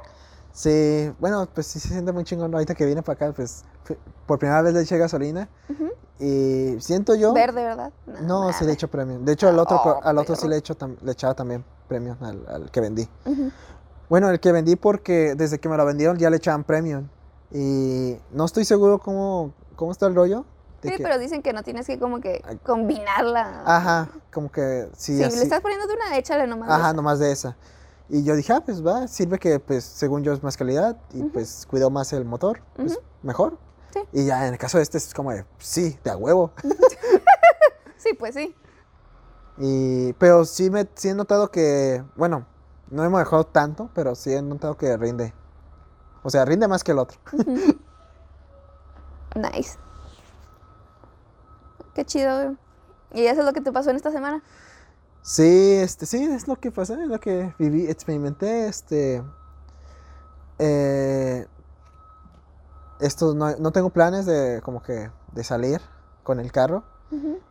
[0.56, 2.54] Sí, bueno, pues sí se siente muy chingón.
[2.54, 3.66] Ahorita que vine para acá, pues
[4.26, 5.50] por primera vez le eché gasolina.
[6.18, 7.34] Y siento yo...
[7.34, 7.92] Verde, ¿verdad?
[8.22, 9.20] No, sí le echo premio.
[9.20, 12.46] De hecho, al otro, Oh, al otro sí le, echo le echaba también premio al,
[12.48, 13.06] al que vendí.
[14.08, 17.10] Bueno, el que vendí porque desde que me lo vendieron ya le echaban premium.
[17.52, 20.46] Y no estoy seguro cómo, ¿cómo está el rollo?
[20.82, 23.64] De Sí, que- pero dicen que no tienes que como que combinarla.
[23.66, 26.70] Ajá, como que sí, si así- le estás poniendo de una, échale nomás.
[26.70, 26.94] de Ajá, esa.
[26.94, 27.58] nomás de esa.
[28.10, 31.24] Y yo dije, ah, pues va, sirve que pues según yo es más calidad y
[31.24, 33.58] pues cuido más el motor, pues mejor.
[33.92, 34.00] Sí.
[34.12, 36.52] Y ya en el caso de este es como de, sí, de a huevo.
[37.98, 38.56] Sí, pues sí.
[39.58, 42.46] Y, pero sí, me, sí he notado que, bueno,
[42.92, 45.34] no hemos dejado tanto, pero sí he notado que rinde.
[46.22, 47.18] O sea, rinde más que el otro.
[49.36, 49.78] Nice.
[51.94, 52.56] Qué chido.
[53.14, 54.42] ¿Y eso es lo que te pasó en esta semana?
[55.28, 59.24] Sí, este, sí, es lo que pasó, es lo que viví, experimenté, este,
[60.60, 61.48] eh,
[63.00, 65.82] esto, no, no tengo planes de, como que, de salir
[66.24, 66.84] con el carro,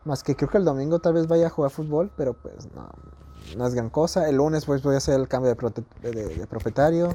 [0.05, 2.89] más que creo que el domingo tal vez vaya a jugar fútbol, pero pues no,
[3.57, 6.13] no es gran cosa, el lunes pues voy a hacer el cambio de, prote- de-
[6.37, 7.09] de propietario,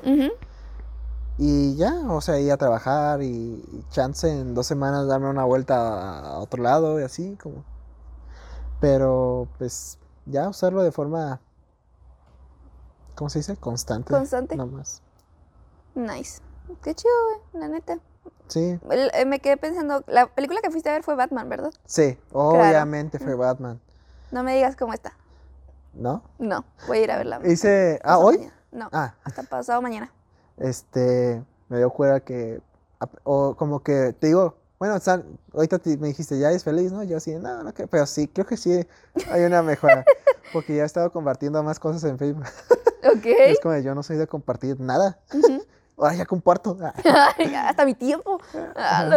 [1.37, 5.45] y ya, o sea, ir a trabajar y, y chance en dos semanas darme una
[5.45, 7.63] vuelta a otro lado y así, como.
[8.81, 9.98] Pero, pues,
[10.29, 11.39] ya usarlo de forma.
[13.15, 13.57] ¿Cómo se dice?
[13.57, 14.13] Constante.
[14.13, 14.55] Constante.
[14.55, 15.01] No más.
[15.95, 16.41] Nice.
[16.81, 17.11] Qué chido,
[17.51, 17.99] güey, la neta.
[18.47, 21.71] Sí, eh, me quedé pensando, la película que fuiste a ver fue Batman, ¿verdad?
[21.85, 23.79] sí, obviamente fue Batman.
[24.31, 25.13] No me digas cómo está.
[25.93, 26.23] ¿No?
[26.37, 27.39] No, voy a ir a verla.
[27.45, 27.99] Hice.
[28.03, 28.37] Ah, hoy.
[28.37, 28.53] mañana.
[28.71, 30.11] No, Ah, hasta pasado mañana.
[30.57, 31.43] este.
[31.67, 32.61] Me dio cuenta que.
[33.23, 34.55] O como que te digo.
[34.79, 35.21] Bueno, o sea,
[35.53, 37.03] ahorita te- me dijiste, ya es feliz, ¿no?
[37.03, 38.79] Yo así, no, no, creo", pero sí, creo que sí
[39.29, 40.05] hay una mejora.
[40.53, 42.45] Porque ya he estado compartiendo más cosas en Facebook.
[43.03, 43.25] Ok.
[43.25, 45.19] Es como yo no soy de compartir nada.
[45.33, 45.61] Ujú.
[45.97, 46.77] Ahora ya comparto.
[46.81, 48.39] Hasta mi tiempo.
[48.75, 49.09] Ah.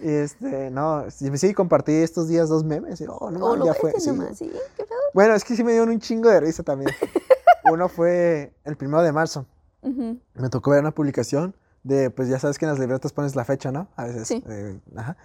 [0.00, 3.00] Y este, no, sí, compartí estos días dos memes.
[3.00, 3.92] Y, oh, no, Oh, ya fue.
[3.98, 4.10] sí.
[4.10, 4.48] nomás, ¿sí?
[4.76, 4.98] ¿Qué pedo?
[5.14, 6.92] Bueno, es que sí me dieron un chingo de risa también.
[7.72, 9.46] Uno fue el primero de marzo.
[9.82, 10.16] Ujú.
[10.34, 13.44] Me tocó ver una publicación de, pues ya sabes que en las libretas pones la
[13.44, 13.88] fecha, ¿no?
[13.96, 14.28] A veces.
[14.28, 14.42] Sí.
[14.48, 15.16] eh, ajá.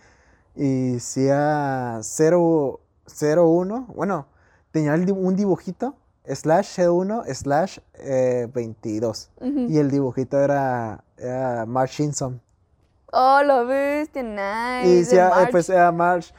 [0.56, 4.28] Y si a 0, 01, bueno,
[4.72, 9.32] tenía un dibujito, slash 01, slash eh, 22.
[9.42, 9.60] Ujú.
[9.70, 12.42] Y el dibujito era, era Marge Simpson.
[13.12, 14.82] Oh, lo viste, nice.
[14.86, 15.52] Y de decía, eh, March.
[15.52, 15.92] pues era.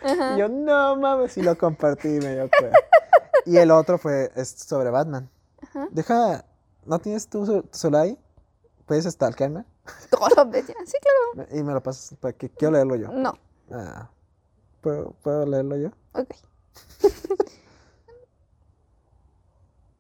[0.03, 0.35] Ajá.
[0.35, 2.51] Y yo, no mames, y lo compartí me dio.
[3.47, 5.29] Y el otro fue es sobre Batman.
[5.91, 6.47] Deja,
[6.87, 8.19] ¿no tienes tu, tu celular ahí?
[8.87, 9.65] ¿Puedes stalkearme?
[10.11, 10.83] Todos los vecinos.
[10.89, 10.97] Sí,
[11.35, 11.49] claro.
[11.59, 13.09] Y me lo pasas, para que quiero leerlo yo.
[13.09, 13.35] No.
[13.71, 14.09] Ah,
[14.81, 15.91] ¿puedo, ¿Puedo leerlo yo?
[16.13, 16.31] Ok.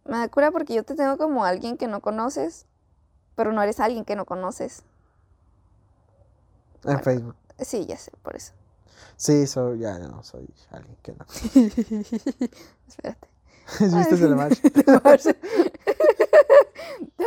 [0.07, 2.66] Me da cura porque yo te tengo como alguien que no conoces,
[3.37, 4.83] pero no eres alguien que no conoces.
[6.83, 7.03] En Bueno.
[7.03, 7.37] Facebook.
[7.61, 8.53] Sí, ya sé, por eso.
[9.16, 11.25] Sí, soy, ya no soy alguien que no.
[12.87, 13.29] Espérate.
[13.81, 14.66] ¿Viste el de Marge?
[14.66, 15.01] Está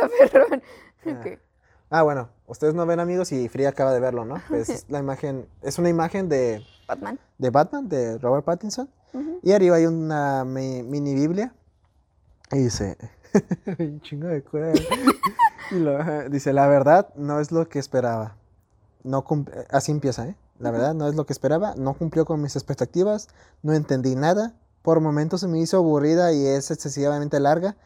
[0.08, 0.62] perrón.
[1.04, 1.10] Ah.
[1.10, 1.26] Ok.
[1.90, 4.36] Ah, bueno, ustedes no ven amigos y Free acaba de verlo, ¿no?
[4.48, 7.18] Pues es la imagen, es una imagen de, Batman.
[7.38, 8.88] de Batman, de Robert Pattinson.
[9.42, 11.54] Y arriba hay una mi- mini Biblia.
[12.52, 12.96] Y dice,
[13.78, 14.72] un chingo de cura.
[15.70, 18.36] y lo- dice, la verdad no es lo que esperaba.
[19.04, 19.24] No
[19.70, 20.36] así empieza, ¿eh?
[20.58, 21.74] La verdad no es lo que esperaba.
[21.76, 23.28] No cumplió con mis expectativas.
[23.62, 24.54] No entendí nada.
[24.82, 27.76] Por momentos se me hizo aburrida y es excesivamente larga.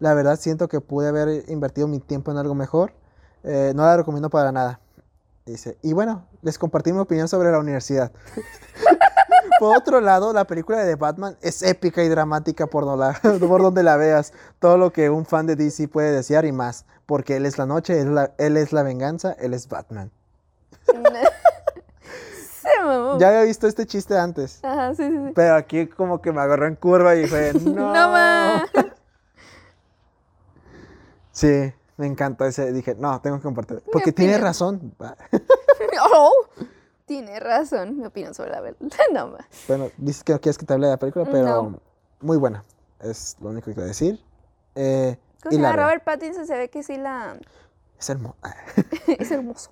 [0.00, 2.92] La verdad siento que pude haber invertido mi tiempo en algo mejor.
[3.46, 4.80] Eh, no la recomiendo para nada.
[5.46, 8.10] Dice, y bueno, les compartí mi opinión sobre la universidad.
[9.60, 13.18] Por otro lado, la película de The Batman es épica y dramática por, no la-
[13.48, 14.32] por donde la veas.
[14.58, 16.84] Todo lo que un fan de DC puede desear y más.
[17.06, 20.10] Porque él es la noche, él, es la- él es la venganza, él es Batman.
[22.84, 23.18] Mamó.
[23.18, 24.60] Ya había visto este chiste antes.
[24.62, 25.32] Ajá, sí, sí, sí.
[25.34, 27.94] Pero aquí como que me agarró en curva y fue, no.
[27.94, 28.62] No más.
[31.32, 32.72] Sí, me encantó ese.
[32.72, 33.82] Dije, no, tengo que compartir.
[33.92, 34.94] Porque tiene razón.
[36.14, 36.32] Oh,
[37.06, 37.98] tiene razón.
[37.98, 38.78] Mi opinión sobre la verdad.
[39.12, 39.46] No más.
[39.68, 41.80] Bueno, dices que no quieres que te hable de la película, pero No.
[42.20, 42.64] muy buena.
[43.00, 44.22] Es lo único que quiero decir.
[44.74, 45.76] Eh, ¿Cómo y se llama?
[45.76, 47.38] Robert Pattinson se ve que sí la...
[47.98, 48.36] Es hermoso.
[49.18, 49.70] es hermoso.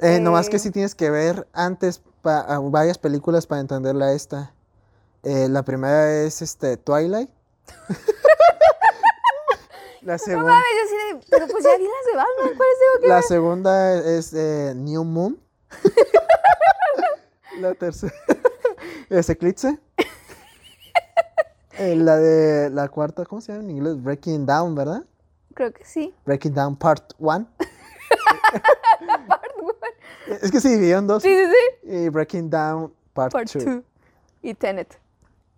[0.00, 0.60] Eh, nomás que Eh.
[0.60, 4.52] sí tienes que ver antes pa- varias películas para entenderla esta.
[5.22, 7.30] Eh, la primera es este Twilight.
[10.04, 11.26] La, No segun- mames, yo así de...
[11.30, 12.56] Pero pues ya vi las de Batman.
[12.56, 13.24] ¿Cuáles tengo que la ver?
[13.24, 15.40] segunda es eh, New Moon.
[17.60, 18.12] la tercera
[19.10, 19.78] es Eclipse.
[21.78, 24.00] Eh, la de la cuarta, ¿cómo se llama en inglés?
[24.02, 25.04] Breaking Down, ¿verdad?
[25.54, 26.14] Creo que sí.
[26.24, 27.48] Breaking Down Part 1.
[30.42, 31.22] es que se dividió en dos.
[31.22, 31.88] Sí, sí, sí.
[31.90, 33.64] Y Breaking Down Part Part 2.
[33.64, 33.82] 2.
[34.42, 34.98] Y Tenet.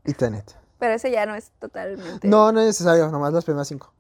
[0.05, 0.57] Y Tenet.
[0.79, 2.29] Pero ese ya no es totalmente...
[2.29, 3.93] No, no es necesario, nomás las primeras cinco.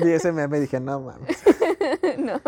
[0.04, 1.38] Vi ese meme y dije, no mames.
[2.18, 2.40] no.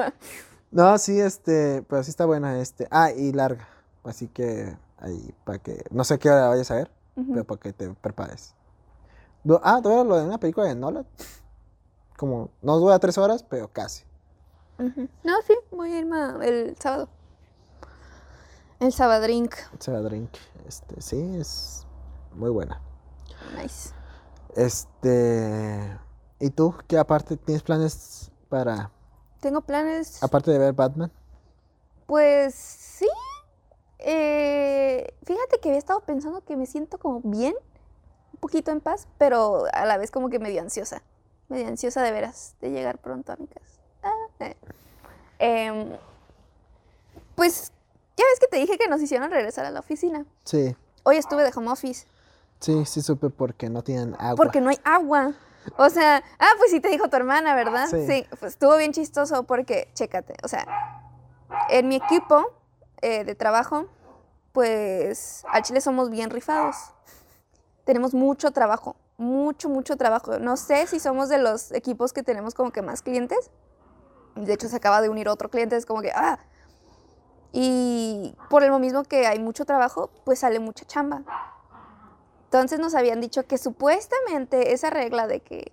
[0.70, 2.86] No, sí, este, pero sí está buena, este.
[2.90, 3.66] Ah, y larga.
[4.05, 5.84] Así que ahí, para que.
[5.90, 8.55] No sé qué hora vayas a ver, pero para que te prepares.
[9.62, 11.07] Ah, todavía lo de una película de Nolan.
[12.16, 14.05] Como, no dura tres horas, pero casi.
[14.78, 17.09] No, sí, voy a a- el sábado.
[18.78, 19.55] El sabadrink.
[19.78, 20.30] Se va drink.
[20.66, 21.86] Este, sí, es
[22.34, 22.80] muy buena.
[23.61, 23.90] Nice.
[24.57, 25.98] Este.
[26.41, 28.91] ¿Y tú qué aparte tienes planes para.
[29.41, 30.22] Tengo planes.
[30.22, 31.12] Aparte de ver Batman?
[32.07, 33.07] Pues sí.
[33.99, 37.55] Eh, fíjate que había estado pensando que me siento como bien,
[38.32, 41.03] un poquito en paz, pero a la vez como que medio ansiosa.
[41.49, 43.78] Medio ansiosa de veras, de llegar pronto a mi casa.
[44.03, 44.57] Ah, eh.
[45.38, 45.97] Em,
[47.34, 47.72] pues
[48.16, 50.24] ya ves que te dije que nos hicieron regresar a la oficina.
[50.45, 52.07] Sí, Hoy estuve de home office
[52.61, 54.36] sí, sí supe porque no tienen agua.
[54.36, 55.32] porque no hay agua.
[55.77, 57.89] O sea, ah, pues sí te dijo tu hermana, ¿verdad?
[57.89, 58.27] Sí.
[58.39, 60.67] pues estuvo bien chistoso porque, chécate, o sea,
[61.69, 62.53] en mi equipo
[63.03, 63.87] eh, de trabajo,
[64.53, 66.77] pues al chile somos bien rifados.
[67.85, 70.39] Tenemos mucho trabajo, mucho, mucho trabajo.
[70.39, 73.51] No sé si somos de los equipos que tenemos como que más clientes.
[74.37, 76.39] De hecho, se acaba de unir otro cliente, es como que, ah.
[77.53, 81.23] Y por lo mismo que hay mucho trabajo, pues sale mucha chamba.
[82.51, 85.70] Entonces nos habían dicho que supuestamente esa regla de que,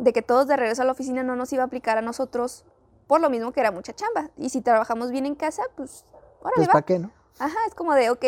[0.00, 2.64] de que todos de regreso a la oficina no nos iba a aplicar a nosotros
[3.06, 4.30] por lo mismo que era mucha chamba.
[4.36, 6.04] Y si trabajamos bien en casa, pues,
[6.40, 6.72] órale, Pues va.
[6.72, 7.12] para qué, ¿no?
[7.38, 8.24] Ajá, es como de, ok,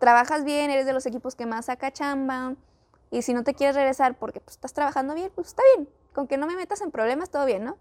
[0.00, 2.56] trabajas bien, eres de los equipos que más saca chamba,
[3.12, 5.88] y si no te quieres regresar porque pues, estás trabajando bien, pues está bien.
[6.12, 7.76] Con que no me metas en problemas, todo bien, ¿no?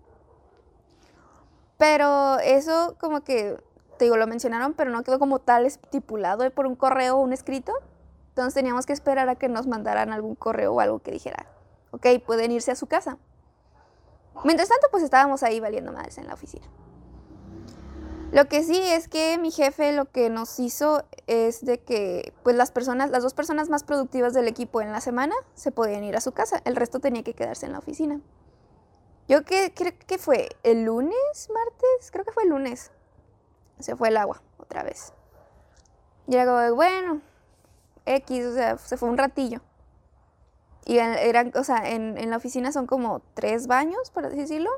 [1.78, 3.58] Pero eso como que,
[3.98, 7.34] te digo, lo mencionaron, pero no quedó como tal estipulado por un correo o un
[7.34, 7.74] escrito.
[8.36, 11.46] Entonces teníamos que esperar a que nos mandaran algún correo o algo que dijera,
[11.92, 13.18] ok, pueden irse a su casa.
[14.44, 16.66] Mientras tanto, pues estábamos ahí valiendo madres en la oficina.
[18.34, 22.58] Lo que sí es que mi jefe lo que nos hizo es de que pues
[22.58, 26.18] las personas, las dos personas más productivas del equipo en la semana se podían ir
[26.18, 28.20] a su casa, el resto tenía que quedarse en la oficina.
[29.30, 32.92] Yo que creo que fue el lunes, martes, creo que fue el lunes.
[33.80, 35.14] Se fue el agua otra vez.
[36.28, 37.22] Y era como, bueno,
[38.06, 39.62] X, o sea, se fue un ratillo.
[40.86, 44.70] Y eran- o sea, en, en la oficina son como tres baños, por así decirlo.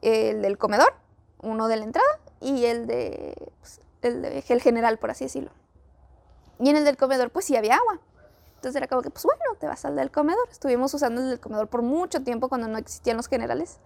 [0.00, 0.94] El del comedor,
[1.42, 2.08] uno de la entrada
[2.40, 5.50] y el de, pues, el de el general, por así decirlo.
[6.58, 8.00] Y en el del comedor, pues sí había agua.
[8.56, 10.46] Entonces era como que, pues bueno, te vas al del comedor.
[10.50, 13.78] Estuvimos usando el del comedor por mucho tiempo cuando no existían los generales.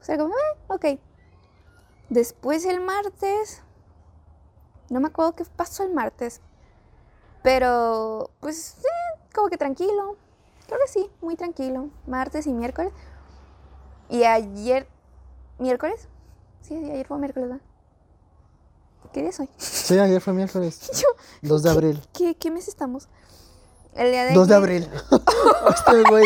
[0.00, 0.86] O sea, como, eh, ok.
[2.08, 3.62] Después el martes,
[4.90, 6.40] no me acuerdo qué pasó el martes,
[7.48, 10.16] pero pues eh, como que tranquilo.
[10.66, 11.88] Creo que sí, muy tranquilo.
[12.06, 12.92] Martes y miércoles.
[14.10, 14.86] Y ayer,
[15.58, 16.08] miércoles.
[16.60, 17.64] Sí, ayer fue miércoles, ¿verdad?
[19.14, 19.48] ¿Qué día es hoy?
[19.56, 20.90] Sí, ayer fue miércoles.
[21.00, 21.08] Yo,
[21.40, 22.02] 2 de abril.
[22.12, 23.08] ¿qué, ¿Qué mes estamos?
[23.94, 24.90] El día de 2 de abril.
[25.74, 26.24] Este güey.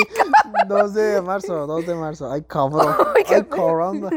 [0.67, 2.33] 2 de marzo, 2 de marzo.
[2.33, 2.97] Ay, cabrón.
[3.15, 4.11] Ay, caramba.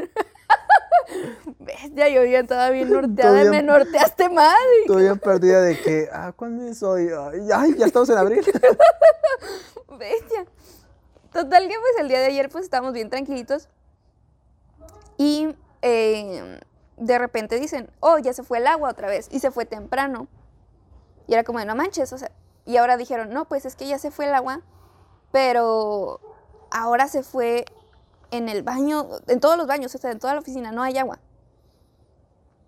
[1.66, 4.56] Bestia, yo ya estaba bien norteada y Todavía- me norteaste mal.
[4.88, 7.10] Bien perdida de que, ah, ¿cuándo es hoy?
[7.54, 8.46] Ay, ya estamos en abril.
[10.00, 10.46] Bestia.
[11.34, 13.68] Total que pues el día de ayer pues estábamos bien tranquilitos.
[15.18, 16.60] Y eh,
[16.98, 19.28] de repente dicen, oh, ya se fue el agua otra vez.
[19.32, 20.28] Y se fue temprano.
[21.28, 22.32] Y era como de, no manches, o sea.
[22.66, 24.62] Y ahora dijeron, no, pues es que ya se fue el agua.
[25.32, 26.20] Pero
[26.72, 27.66] ahora se fue
[28.32, 30.98] en el baño, en todos los baños, o sea, en toda la oficina, no hay
[30.98, 31.20] agua.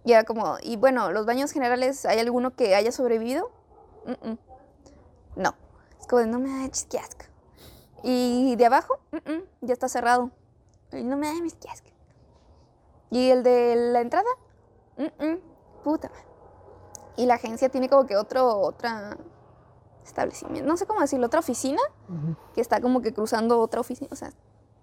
[0.07, 3.51] Y era como, y bueno, los baños generales, ¿hay alguno que haya sobrevivido?
[4.05, 4.37] Mm, mm.
[5.35, 5.53] No.
[5.99, 7.25] Es como de, no me da chisquiasco.
[8.03, 10.31] Y de abajo, mm, ya está cerrado.
[10.93, 11.89] Y no me da mis chisquiasco.
[13.09, 14.29] Y el de la entrada,
[15.83, 16.09] puta.
[17.17, 19.17] Y la agencia tiene como que otro, otra
[20.05, 21.81] establecimiento, no sé cómo decirlo, otra oficina
[22.55, 24.31] que está como que cruzando otra oficina, o sea,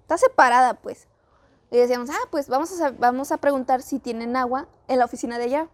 [0.02, 1.08] está separada pues.
[1.74, 5.38] Y decíamos, ah, pues vamos a, vamos a preguntar si tienen agua en la oficina
[5.38, 5.68] de allá.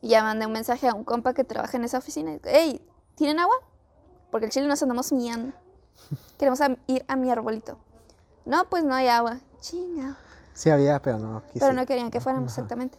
[0.00, 2.34] Y ya mandé un mensaje a un compa que trabaja en esa oficina.
[2.34, 3.56] y, Hey, ¿tienen agua?
[4.30, 5.56] Porque el chile nos andamos miando.
[6.38, 7.78] Queremos a- ir a mi arbolito.
[8.44, 9.40] No, pues no hay agua.
[9.58, 10.16] Chinga.
[10.54, 11.58] Sí había, pero no quise.
[11.58, 12.60] Pero no querían que fuéramos Ajá.
[12.60, 12.96] exactamente.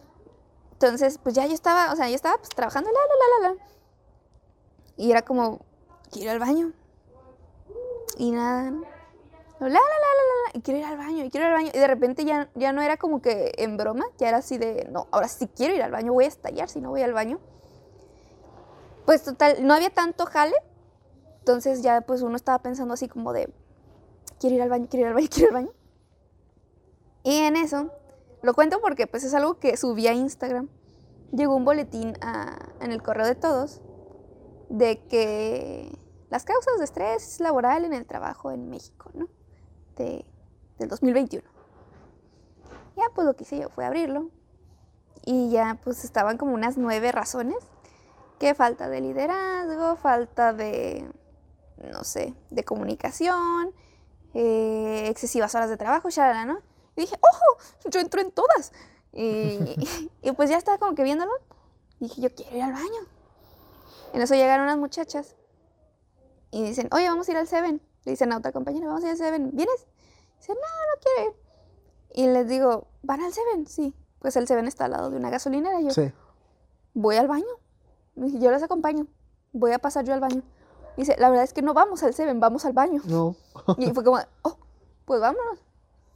[0.72, 3.54] Entonces, pues ya yo estaba, o sea, yo estaba pues trabajando, la, la, la, la,
[3.54, 3.64] la.
[4.98, 5.60] Y era como,
[6.10, 6.72] quiero ir al baño.
[8.18, 8.82] Y nada, ¿no?
[9.60, 11.70] La, la, la, la, la, y quiero ir al baño, y quiero ir al baño.
[11.74, 14.88] Y de repente ya, ya no era como que en broma, ya era así de,
[14.90, 17.38] no, ahora sí quiero ir al baño, voy a estallar si no voy al baño.
[19.04, 20.54] Pues total, no había tanto jale.
[21.40, 23.52] Entonces ya pues uno estaba pensando así como de,
[24.38, 25.74] quiero ir al baño, quiero ir al baño, quiero ir al baño.
[27.22, 27.90] Y en eso,
[28.42, 30.68] lo cuento porque pues es algo que subí a Instagram.
[31.32, 32.14] llegó un boletín
[32.80, 33.82] en el correo de todos
[34.70, 35.98] de que
[36.30, 39.28] las causas de estrés laboral en el trabajo en México, ¿no?
[40.00, 40.24] De,
[40.78, 41.46] del 2021.
[42.96, 44.30] Ya, pues lo que hice yo fue abrirlo.
[45.26, 47.58] Y ya, pues estaban como unas nueve razones.
[48.38, 51.06] Que falta de liderazgo, falta de,
[51.92, 53.74] no sé, de comunicación,
[54.32, 56.60] eh, excesivas horas de trabajo, shalala, ¿no?
[56.96, 57.90] Y dije, ¡ojo!
[57.90, 58.72] Yo entro en todas.
[59.12, 59.58] Y,
[60.22, 61.32] y pues ya estaba como que viéndolo.
[61.98, 63.02] Y dije, yo quiero ir al baño.
[64.14, 65.36] En eso llegaron unas muchachas
[66.50, 67.82] y dicen, oye, vamos a ir al Seven.
[68.04, 69.50] Le dicen a otra compañera, vamos a ir al Seven.
[69.52, 69.86] ¿Vienes?
[70.40, 71.36] Dicen, no, no quiero ir.
[72.12, 73.66] Y les digo, ¿van al Seven?
[73.66, 73.94] Sí.
[74.18, 75.80] Pues el Seven está al lado de una gasolinera.
[75.80, 76.12] Y yo, Sí.
[76.94, 77.46] voy al baño.
[78.16, 79.06] Yo les acompaño.
[79.52, 80.42] Voy a pasar yo al baño.
[80.96, 83.00] Dice, la verdad es que no vamos al Seven, vamos al baño.
[83.06, 83.36] No.
[83.78, 84.56] Y fue como, oh,
[85.04, 85.58] pues vámonos.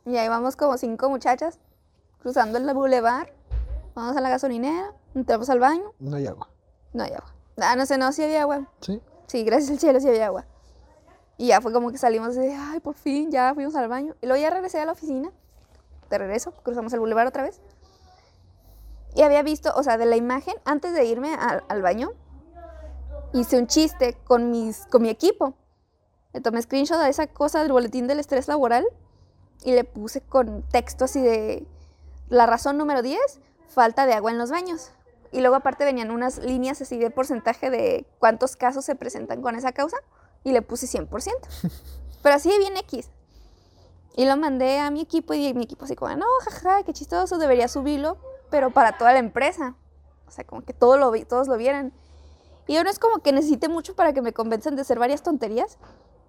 [0.05, 1.59] Y ahí vamos como cinco muchachas
[2.21, 3.33] cruzando el bulevar.
[3.95, 5.93] Vamos a la gasolinera, entramos al baño.
[6.01, 6.49] No hay agua.
[6.93, 7.33] No hay agua.
[7.59, 8.67] Ah, no sé, no, sí había agua.
[8.81, 9.01] Sí.
[9.29, 10.45] Sí, gracias al cielo sí había agua.
[11.37, 14.15] Y ya fue como que salimos de, ay, por fin, ya fuimos al baño.
[14.21, 15.31] Y luego ya regresé a la oficina.
[16.11, 17.61] De regreso, cruzamos el bulevar otra vez.
[19.15, 22.13] Y había visto, o sea, de la imagen, antes de irme al, al baño,
[23.33, 25.55] hice un chiste con, mis, con mi equipo.
[26.33, 28.85] Le tomé screenshot a esa cosa del boletín del estrés laboral
[29.65, 31.67] y le puse con texto así de
[32.29, 34.93] la razón número 10, falta de agua en los baños.
[35.33, 39.57] Y luego aparte venían unas líneas así de porcentaje de cuántos casos se presentan con
[39.57, 39.97] esa causa
[40.45, 41.09] y le puse 100%.
[42.23, 43.11] Pero así bien X.
[44.17, 47.37] Y lo mandé a mi equipo y mi equipo así como, no, jaja, qué chistoso,
[47.39, 48.17] debería subirlo,
[48.51, 49.75] pero para toda la empresa.
[50.27, 51.93] O sea, como que todo lo, vi- todos lo vieran.
[52.67, 55.23] Y yo no es como que necesite mucho para que me convenzan de hacer varias
[55.23, 55.79] tonterías.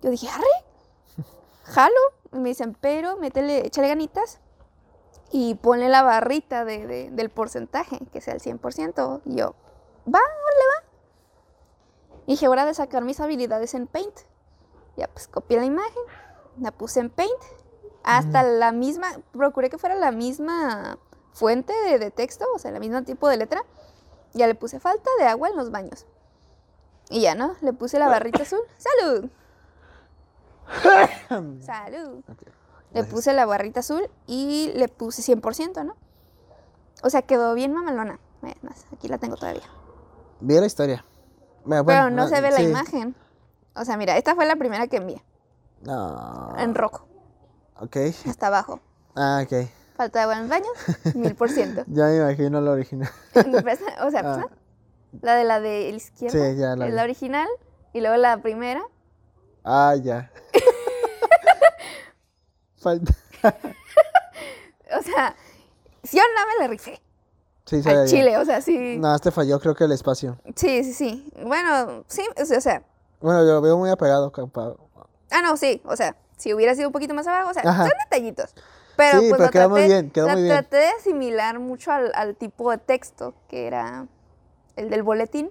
[0.01, 1.25] Yo dije, arre,
[1.63, 1.99] jalo.
[2.33, 4.39] Y me dicen, pero métele, échale ganitas
[5.31, 9.21] y ponle la barrita de- de- del porcentaje, que sea el 100%.
[9.25, 9.55] Y yo,
[10.05, 10.74] va, órale, va.
[12.25, 14.19] Y dije, hora de sacar mis habilidades en Paint.
[14.97, 16.03] Ya pues copié la imagen,
[16.59, 17.31] la puse en Paint.
[18.03, 20.99] Hasta la misma, procuré que fuera la misma
[21.33, 23.63] fuente de, de texto, o sea, el mismo tipo de letra.
[24.33, 26.05] Ya le puse falta de agua en los baños.
[27.09, 27.55] Y ya, ¿no?
[27.61, 28.61] Le puse la barrita azul.
[28.77, 29.29] ¡Salud!
[31.61, 32.23] ¡Salud!
[32.93, 35.95] Le puse la barrita azul y le puse 100%, ¿no?
[37.03, 38.19] O sea, quedó bien mamalona.
[38.93, 39.63] Aquí la tengo todavía.
[40.39, 41.03] Vi la historia.
[41.65, 43.15] Bueno, Pero no se ve la imagen.
[43.75, 45.21] O sea, mira, esta fue la primera que envié.
[45.81, 46.53] No.
[46.57, 47.07] En rojo,
[47.79, 47.97] Ok.
[48.27, 48.79] hasta abajo.
[49.15, 49.67] Ah, ok.
[49.97, 50.65] Falta de agua en el baño,
[51.15, 51.83] mil por ciento.
[51.87, 53.09] Ya me imagino la original.
[54.03, 54.47] O sea, Ah.
[55.21, 56.91] la de la de la izquierda Sí, ya la vi.
[56.91, 57.47] la original.
[57.93, 58.83] Y luego la primera.
[59.63, 60.31] Ah, ya.
[62.81, 63.13] Falta.
[64.97, 65.35] O sea,
[66.03, 67.01] sí o no me la rifé.
[67.65, 68.97] Sí, Al chile, o sea, sí.
[68.97, 70.37] No, este falló, creo que el espacio.
[70.55, 71.31] Sí, sí, sí.
[71.43, 72.83] Bueno, sí, o sea.
[73.21, 74.31] Bueno, yo lo veo muy apegado.
[74.31, 74.75] capa-
[75.31, 77.87] Ah, no, sí, o sea, si hubiera sido un poquito más abajo, o sea, Ajá.
[77.87, 78.53] son detallitos.
[78.95, 80.53] Pero Sí, pues pero quedó muy traté- bien, quedó muy bien.
[80.55, 84.07] traté de asimilar mucho al, al tipo de texto que era
[84.75, 85.49] el del boletín.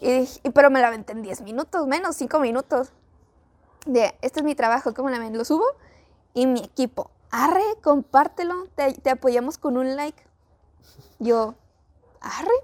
[0.00, 2.92] Y, y- pero me la aventé en 10 minutos, menos 5 minutos.
[3.86, 5.36] De, este es mi trabajo, ¿cómo la ven?
[5.36, 5.64] Lo subo
[6.34, 10.22] y mi equipo, arre, compártelo, te, te apoyamos con un like.
[11.18, 11.54] Yo,
[12.20, 12.54] arre.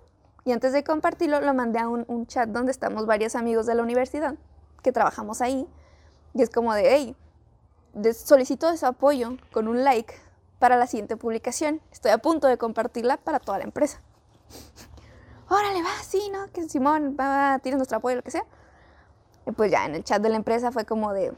[0.44, 3.82] Y antes de compartirlo, lo mandé a un, chat donde estamos varios amigos de la
[3.82, 4.34] universidad
[4.82, 5.68] que trabajamos ahí.
[6.34, 7.16] Y es como de, hey,
[7.92, 10.14] de- solicito su apoyo con un like
[10.58, 11.80] para la siguiente publicación.
[11.92, 14.00] Estoy a punto de compartirla para toda la empresa.
[15.50, 16.50] Órale, va, sí, ¿no?
[16.52, 18.44] Que Simón, va, nuestro apoyo, lo que sea.
[19.46, 21.32] Y pues ya en el chat de la empresa fue como de,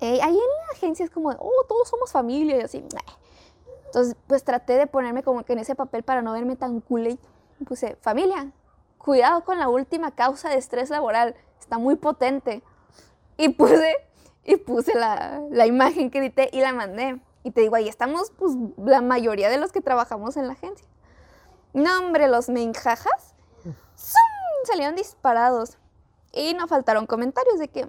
[0.00, 2.80] "Ey, ahí en la agencia es como de, oh, todos somos familia y así.
[2.80, 3.23] "Meh".
[3.94, 7.16] Entonces, pues traté de ponerme como que en ese papel para no verme tan culé.
[7.60, 8.50] Y Puse, familia,
[8.98, 12.64] cuidado con la última causa de estrés laboral, está muy potente.
[13.36, 13.94] Y puse,
[14.42, 17.20] y puse la, la imagen que edité y la mandé.
[17.44, 20.88] Y te digo, ahí estamos, pues, la mayoría de los que trabajamos en la agencia.
[21.72, 24.64] No, hombre, los menjajas ¡zum!
[24.64, 25.78] salieron disparados.
[26.32, 27.88] Y no faltaron comentarios de que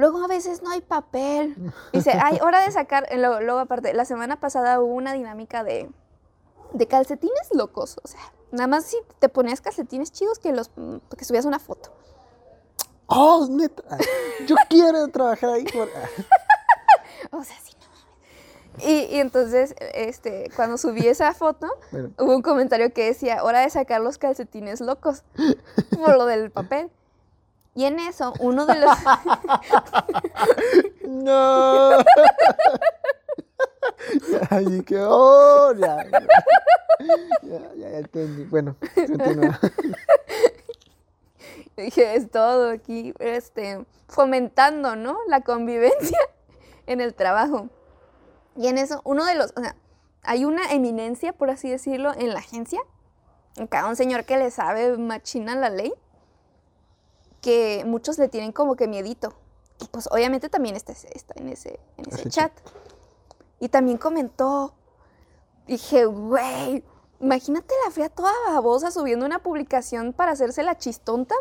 [0.00, 1.54] luego a veces no hay papel.
[1.92, 3.06] Dice, hay hora de sacar.
[3.16, 5.88] Luego, luego, aparte, la semana pasada hubo una dinámica de,
[6.72, 7.98] de calcetines locos.
[8.02, 8.20] O sea,
[8.50, 10.70] nada más si te ponías calcetines chidos que los
[11.16, 11.92] que subías una foto.
[13.06, 13.82] Oh, neta.
[14.46, 15.64] Yo quiero trabajar ahí.
[15.64, 15.88] por-
[17.32, 18.86] O sea, sí, no mames.
[18.86, 22.10] Y, y entonces, este, cuando subí esa foto, Bueno.
[22.18, 25.22] hubo un comentario que decía, hora de sacar los calcetines locos,
[25.90, 26.90] por lo del papel.
[27.74, 28.90] Y en eso, uno de los...
[31.06, 31.98] No.
[34.50, 36.04] Ay, que, oh, ya.
[36.08, 36.20] Ya,
[37.42, 38.44] ya, ya, ya entendí.
[38.44, 39.58] Bueno, continúa.
[41.76, 45.18] Dije, es todo aquí, este, fomentando, ¿no?
[45.28, 46.18] La convivencia
[46.86, 47.68] en el trabajo.
[48.56, 49.76] Y en eso, uno de los, o sea,
[50.22, 52.80] hay una eminencia, por así decirlo, en la agencia.
[53.58, 55.92] Acá un señor que le sabe machina la ley,
[57.40, 59.34] que muchos le tienen como que miedito.
[59.80, 62.52] Y pues obviamente también está, está en ese, en ese Ese chat.
[63.58, 64.74] Y también comentó,
[65.66, 66.84] dije, güey,
[67.20, 71.34] imagínate la fría toda babosa subiendo una publicación para hacerse la chistonta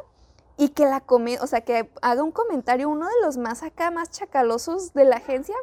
[0.57, 3.91] y que la come, o sea, que haga un comentario uno de los más acá,
[3.91, 5.55] más chacalosos de la agencia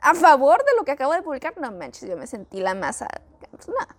[0.00, 1.54] a favor de lo que acabo de publicar.
[1.60, 3.08] No manches, yo me sentí la masa.
[3.50, 3.96] Pues nada.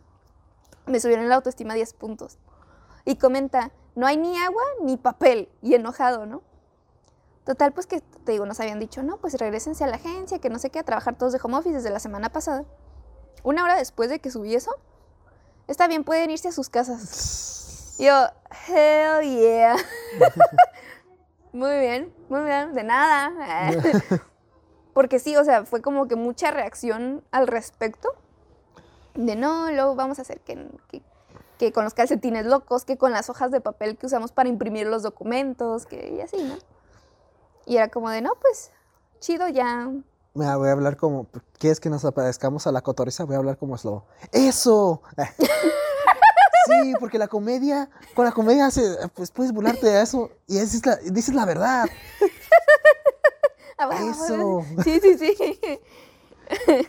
[0.85, 2.37] Me subieron la autoestima 10 puntos.
[3.05, 5.49] Y comenta, no hay ni agua ni papel.
[5.61, 6.41] Y enojado, ¿no?
[7.45, 10.49] Total, pues que te digo, nos habían dicho, no, pues regresense a la agencia, que
[10.49, 12.63] no sé qué, a trabajar todos de home office desde la semana pasada.
[13.43, 14.71] Una hora después de que subí eso,
[15.67, 17.95] está bien, pueden irse a sus casas.
[17.99, 18.27] Y yo,
[18.67, 19.75] hell yeah.
[21.51, 23.33] muy bien, muy bien, de nada.
[24.93, 28.09] Porque sí, o sea, fue como que mucha reacción al respecto.
[29.15, 31.01] De no, luego vamos a hacer que, que,
[31.57, 34.87] que con los calcetines locos, que con las hojas de papel que usamos para imprimir
[34.87, 36.57] los documentos, que y así, ¿no?
[37.65, 38.71] Y era como de, no, pues,
[39.19, 39.89] chido, ya.
[40.33, 41.27] Mira, voy a hablar como.
[41.59, 43.23] ¿Quieres que nos aparezcamos a la cotoriza?
[43.23, 44.03] Voy a hablar como slow.
[44.31, 45.01] ¡Eso!
[46.65, 50.85] Sí, porque la comedia, con la comedia se- pues puedes burlarte de eso y dices
[50.85, 51.85] la, dices la verdad.
[53.77, 54.37] Ah, bueno, Eso.
[54.37, 54.83] bueno.
[54.83, 55.35] Sí, sí, sí.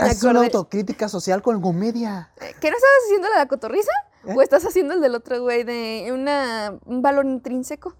[0.00, 2.30] Es una autocrítica social con comedia.
[2.36, 3.90] ¿Qué no estabas haciendo la de la cotorriza?
[4.24, 4.34] ¿Eh?
[4.36, 7.94] ¿O estás haciendo el del otro güey de una, un balón intrínseco?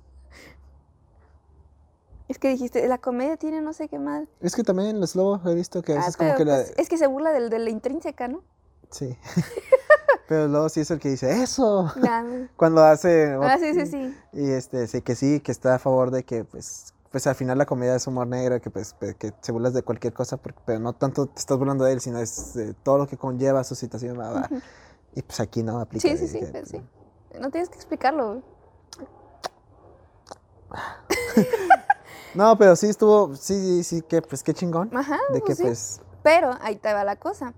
[2.29, 4.27] Es que dijiste, la comedia tiene no sé qué más.
[4.41, 6.57] Es que también el slow he visto que a Ah, veces como pero que la...
[6.59, 8.43] pues, es que se burla del de la intrínseca, ¿no?
[8.91, 9.19] Sí.
[10.29, 11.93] Pero luego sí es el que dice eso.
[11.97, 12.47] Nah.
[12.57, 13.37] Cuando hace...
[13.43, 14.17] Ah, sí, sí, sí.
[14.33, 17.59] Y este, sí, que sí, que está a favor de que, pues, pues al final
[17.59, 20.81] la comedia es humor negro, que pues, que se burlas de cualquier cosa, porque, pero
[20.81, 23.75] no tanto te estás burlando de él, sino es de todo lo que conlleva su
[23.75, 24.19] situación.
[25.15, 26.09] Y pues aquí no aplica.
[26.09, 26.83] Sí, sí, sí, que, pues, sí.
[27.39, 28.43] No tienes que explicarlo.
[32.35, 34.91] No, pero sí estuvo, sí, sí, sí, que pues qué chingón.
[34.97, 35.65] Ajá, de que pues sí.
[35.65, 37.53] pues, Pero ahí te va la cosa.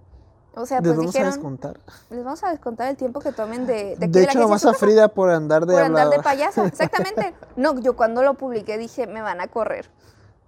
[0.56, 1.80] O sea, les pues vamos a descontar.
[2.10, 4.74] les vamos a descontar el tiempo que tomen de, de, De, hecho, nomás a.
[4.74, 7.34] Frida por andar de por andar de payasa, exactamente.
[7.56, 9.90] No, yo cuando lo publiqué dije, me van a correr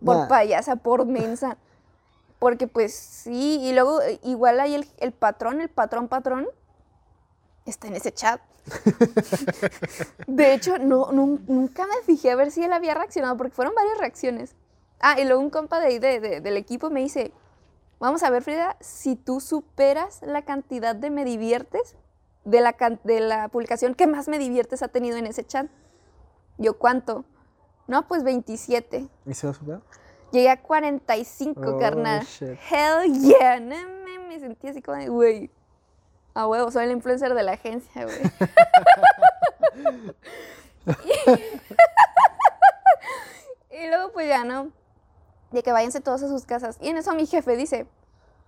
[0.05, 0.29] por Nah.
[0.29, 1.57] payasa, por mensa.
[2.39, 6.47] Porque pues sí, y luego eh, igual ahí el, el patrón, el patrón patrón,
[7.65, 8.41] está en ese chat.
[10.27, 13.75] De hecho, no, nun- nunca me fijé a ver si él había reaccionado, porque fueron
[13.75, 14.55] varias reacciones.
[15.01, 17.33] Ah, y luego un compa de ahí de- de- del equipo me dice,
[17.99, 21.97] vamos a ver Frida, si tú superas la cantidad de me diviertes
[22.45, 25.67] de la, de la publicación que más me diviertes ha tenido en ese chat.
[26.59, 27.25] Yo, ¿cuánto?
[27.87, 29.09] No, pues 27.
[29.27, 29.83] ¿Y se lo subió?
[30.33, 32.25] Llegué a 45, Oh, carnal.
[32.25, 32.59] shit.
[32.71, 33.61] Hell yeah.
[33.61, 35.51] No, me, me sentí así como de, güey.
[36.35, 38.17] A huevo, soy el influencer de la agencia, güey.
[43.71, 44.71] y luego, pues ya, ¿no?
[45.53, 46.79] De que váyanse todos a sus casas.
[46.81, 47.87] Y en eso mi jefe dice,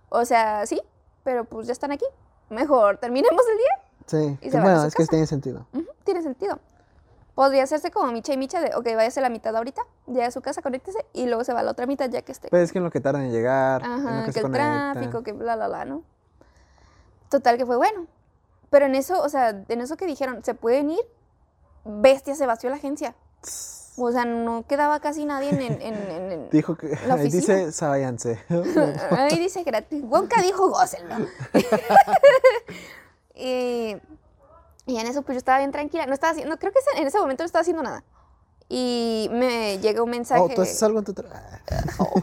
[0.09, 0.81] o sea, sí,
[1.23, 2.05] pero pues ya están aquí.
[2.49, 3.89] Mejor terminemos el día.
[4.05, 4.37] Sí.
[4.47, 5.09] Y se van a bueno, su es que casa.
[5.11, 5.67] tiene sentido.
[6.03, 6.59] Tiene sentido.
[7.35, 10.41] Podría hacerse como Micha y Micha de, ok, váyase la mitad ahorita, ya a su
[10.41, 12.49] casa, conéctese, y luego se va la otra mitad ya que esté.
[12.49, 14.45] Pero es que en lo que tardan en llegar, en lo Ajá, que, que, se
[14.45, 16.03] el tráfico, que bla, bla, bla, ¿no?
[17.29, 18.07] Total, que fue bueno.
[18.69, 20.99] Pero en eso, o sea, en eso que dijeron, ¿se pueden ir?
[21.85, 23.15] Bestia, se vació la agencia.
[24.05, 25.61] O sea, no quedaba casi nadie en...
[25.61, 26.97] en, en, en- Dijo que.
[27.07, 28.39] La Ahí dice, sáyanse.
[29.11, 30.03] Ahí dice gratis.
[30.03, 31.15] Wonka dijo, gócenlo.
[33.35, 33.95] y,
[34.85, 36.05] y en eso, pues yo estaba bien tranquila.
[36.05, 38.03] No estaba haciendo, creo que en ese momento no estaba haciendo nada.
[38.67, 40.41] Y me llega un mensaje.
[40.41, 41.15] oh, tú haces algo en tu
[41.97, 42.21] Oh.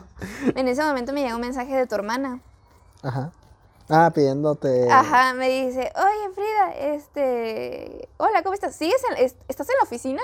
[0.54, 2.40] En ese momento me llega un mensaje de tu hermana.
[3.02, 3.32] Ajá.
[3.88, 4.90] Ah, pidiéndote.
[4.90, 8.74] Ajá, me dice, oye Frida, este, hola, ¿cómo estás?
[8.74, 10.22] ¿Sigues en, es- ¿Estás en la oficina?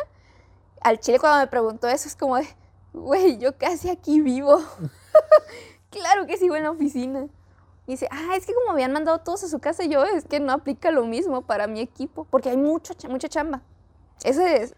[0.84, 2.46] Al chile cuando me preguntó eso es como de,
[2.92, 4.58] güey, yo casi aquí vivo.
[5.90, 7.26] claro que sigo en la oficina.
[7.86, 10.38] Y dice, ah, es que como habían mandado todos a su casa, yo es que
[10.40, 13.62] no aplica lo mismo para mi equipo, porque hay mucho, cha- mucha chamba.
[14.22, 14.74] Eso es,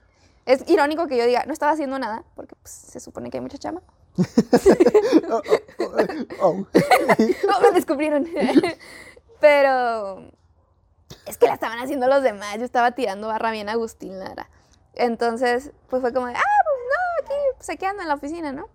[0.46, 3.42] es irónico que yo diga, no estaba haciendo nada, porque pues, se supone que hay
[3.42, 3.82] mucha chamba.
[5.30, 5.42] Oh,
[5.80, 5.92] oh,
[6.40, 6.54] oh.
[7.48, 8.26] No, me descubrieron.
[9.40, 10.18] Pero
[11.26, 12.56] es que la estaban haciendo los demás.
[12.58, 14.48] Yo estaba tirando barra bien Agustín Lara.
[14.96, 18.52] Entonces, pues fue como de, ah, pues no, aquí, pues aquí ando en la oficina,
[18.52, 18.68] ¿no?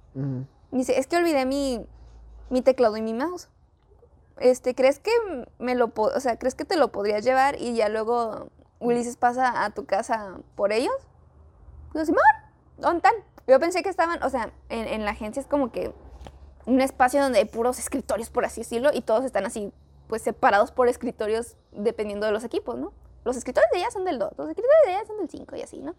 [0.72, 1.86] Y dice, es que olvidé mi,
[2.49, 3.49] mi teclado y mi mouse.
[4.39, 5.11] este, ¿crees que
[5.59, 8.49] me lo, o sea, crees que te lo podrías llevar y ya luego
[8.80, 10.95] Ulises pasa a tu casa por ellos?
[11.93, 12.24] Digo, Simón,
[12.78, 13.13] ¿dónde están?
[13.47, 15.93] Yo pensé que estaban, o sea, en, en la agencia es como que
[16.65, 19.74] un espacio donde hay puros escritorios, por así decirlo, y todos están así,
[20.07, 22.93] pues separados por escritorios dependiendo de los equipos, ¿no?
[23.26, 25.61] Los escritorios de ella son del 2, los escritorios de ella son del 5 y
[25.61, 25.95] así, ¿no?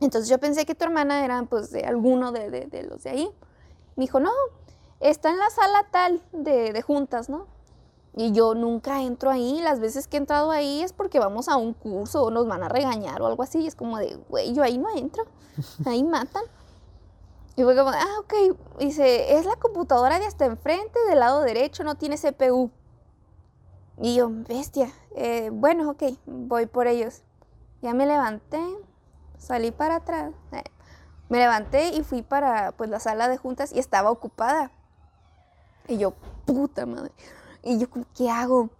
[0.00, 3.10] Entonces yo pensé que tu hermana era pues de alguno de, de- de los de
[3.10, 3.30] ahí.
[3.96, 4.30] Me dijo, no,
[5.00, 7.46] está en la sala tal de, de juntas, ¿no?
[8.14, 9.60] Y yo nunca entro ahí.
[9.62, 12.62] Las veces que he entrado ahí es porque vamos a un curso o nos van
[12.62, 13.60] a regañar o algo así.
[13.60, 15.24] Y es como de, güey, yo ahí no entro.
[15.86, 16.42] Ahí matan.
[17.56, 18.34] Y fue como, ah, ok.
[18.78, 22.70] Dice, es la computadora de hasta enfrente, del lado derecho, no tiene CPU.
[24.02, 24.92] Y yo, bestia.
[25.14, 27.22] eh, bueno, ok, voy por ellos.
[27.82, 28.60] Ya me levanté,
[29.38, 30.32] salí para atrás.
[30.52, 30.62] eh,
[31.28, 34.70] me levanté y fui para pues la sala de juntas y estaba ocupada.
[35.88, 36.12] Y yo,
[36.44, 37.12] puta madre.
[37.62, 38.70] Y yo, ¿qué hago?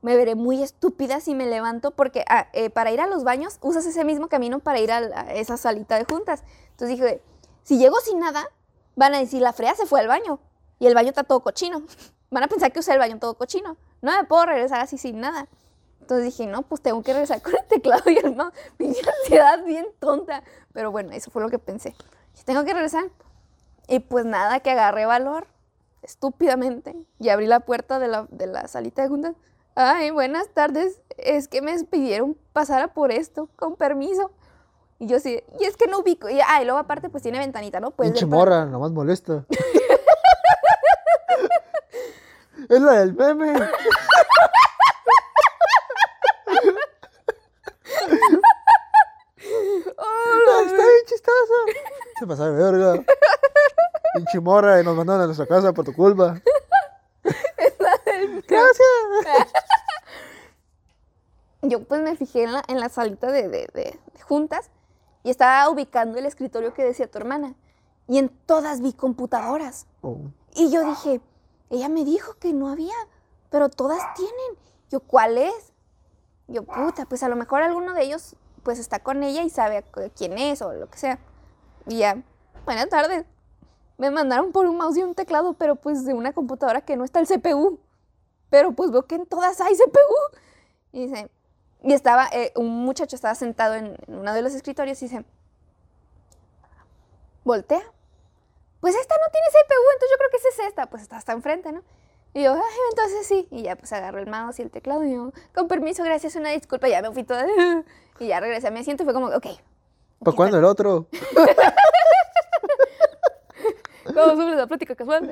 [0.00, 3.58] Me veré muy estúpida si me levanto porque ah, eh, para ir a los baños
[3.60, 6.42] usas ese mismo camino para ir a, a esa salita de juntas.
[6.70, 7.22] Entonces dije,
[7.62, 8.48] si llego sin nada,
[8.96, 10.40] van a decir, la frea se fue al baño
[10.78, 11.82] y el baño está todo cochino.
[12.30, 13.76] Van a pensar que usé el baño todo cochino.
[14.00, 15.48] No me puedo regresar así sin nada.
[16.12, 18.52] Entonces dije, no, pues tengo que regresar con el teclado y el mouse.
[18.76, 20.42] Pinche ansiedad bien tonta.
[20.74, 21.96] Pero bueno, eso fue lo que pensé.
[22.32, 23.04] Dije, tengo que regresar.
[23.88, 25.46] Y pues nada, que agarré valor
[26.02, 29.36] estúpidamente y abrí la puerta de la, de la salita de juntas.
[29.74, 31.00] Ay, buenas tardes.
[31.16, 34.30] Es que me pidieron pasar por esto, con permiso.
[34.98, 36.28] Y yo sí, y es que no ubico.
[36.28, 37.92] Y, ah, y luego aparte pues tiene ventanita, ¿no?
[37.92, 39.46] Puedes Pinche morra, nomás molesta.
[42.68, 43.54] es la del meme.
[50.24, 51.54] Ah, Está bien chistosa.
[52.18, 53.04] Se pasa de verga.
[54.14, 56.40] Pinche morra y nos mandaron a nuestra casa por tu culpa.
[58.48, 59.52] Gracias.
[61.62, 64.70] Yo pues me fijé en la, en la salita de, de- de- de juntas
[65.22, 67.54] y estaba ubicando el escritorio que decía tu hermana.
[68.08, 69.86] Y en todas vi computadoras.
[70.02, 70.18] Oh.
[70.54, 71.20] Y yo dije,
[71.70, 72.94] ella me dijo que no había,
[73.48, 74.58] pero todas tienen.
[74.90, 75.72] Yo, ¿cuál es?
[76.48, 79.84] Yo, puta, pues a lo mejor alguno de ellos pues está con ella y sabe
[80.16, 81.18] quién es o lo que sea.
[81.86, 82.22] Y ya,
[82.64, 83.24] buenas tardes.
[83.98, 87.04] Me mandaron por un mouse y un teclado, pero pues de una computadora que no
[87.04, 87.78] está el CPU.
[88.50, 90.38] Pero pues veo que en todas hay CPU.
[90.92, 91.30] Y dice,
[91.82, 95.24] y estaba, eh, un muchacho estaba sentado en, en uno de los escritorios y dice,
[97.44, 97.82] voltea.
[98.80, 100.86] Pues esta no tiene CPU, entonces yo creo que esa es esta.
[100.86, 101.82] Pues está hasta enfrente, ¿no?
[102.34, 103.46] Y yo, ay, entonces sí.
[103.50, 106.50] Y ya pues agarró el mouse y el teclado y yo, con permiso, gracias, una
[106.50, 106.88] disculpa.
[106.88, 107.44] Ya me fui toda.
[108.22, 109.46] Y ya regresé a mi asiento y fue como, ok.
[110.20, 111.08] ¿Para cuándo el otro?
[114.04, 115.28] Como sobre la plática casual.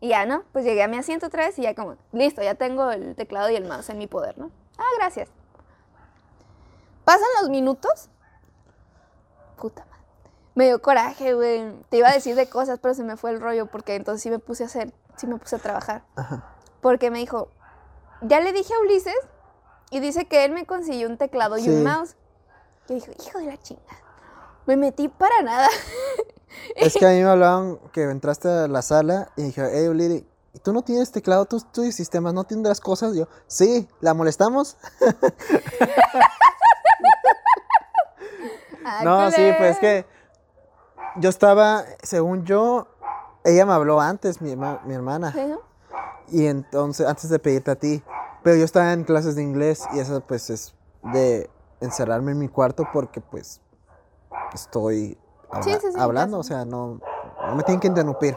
[0.00, 0.42] Y ya, ¿no?
[0.52, 3.50] Pues llegué a mi asiento otra vez y ya como, listo, ya tengo el teclado
[3.50, 4.50] y el mouse en mi poder, ¿no?
[4.78, 5.28] Ah, gracias.
[7.04, 8.08] Pasan los minutos.
[9.56, 10.02] Puta madre.
[10.54, 11.74] Me dio coraje, güey.
[11.90, 14.30] Te iba a decir de cosas, pero se me fue el rollo porque entonces sí
[14.30, 16.02] me puse a hacer, sí me puse a trabajar.
[16.16, 16.54] Ajá.
[16.80, 17.50] Porque me dijo,
[18.22, 19.14] ya le dije a Ulises
[19.90, 22.16] y dice que él me consiguió un teclado y un mouse.
[22.88, 23.98] Yo dije, hijo de la chingada.
[24.66, 25.68] Me metí para nada.
[26.74, 30.26] Es que a mí me hablaban que entraste a la sala y dije, hey, Lili,
[30.64, 31.44] ¿tú no tienes teclado?
[31.46, 32.34] ¿Tú estudias sistemas?
[32.34, 33.14] ¿No tendrás cosas?
[33.14, 34.76] Yo, sí, ¿la molestamos?
[39.04, 40.06] No, sí, pues es que
[41.16, 42.88] yo estaba, según yo,
[43.44, 45.34] ella me habló antes, mi, mi hermana,
[46.28, 48.02] y entonces, antes de pedirte a ti,
[48.42, 50.74] pero yo estaba en clases de inglés y eso pues es
[51.12, 51.48] de
[51.80, 53.60] encerrarme en mi cuarto porque pues
[54.54, 55.16] estoy
[55.50, 57.00] habla- Sí, sí, sí, hablando, o sea, no,
[57.46, 58.36] no me tienen que interrumpir.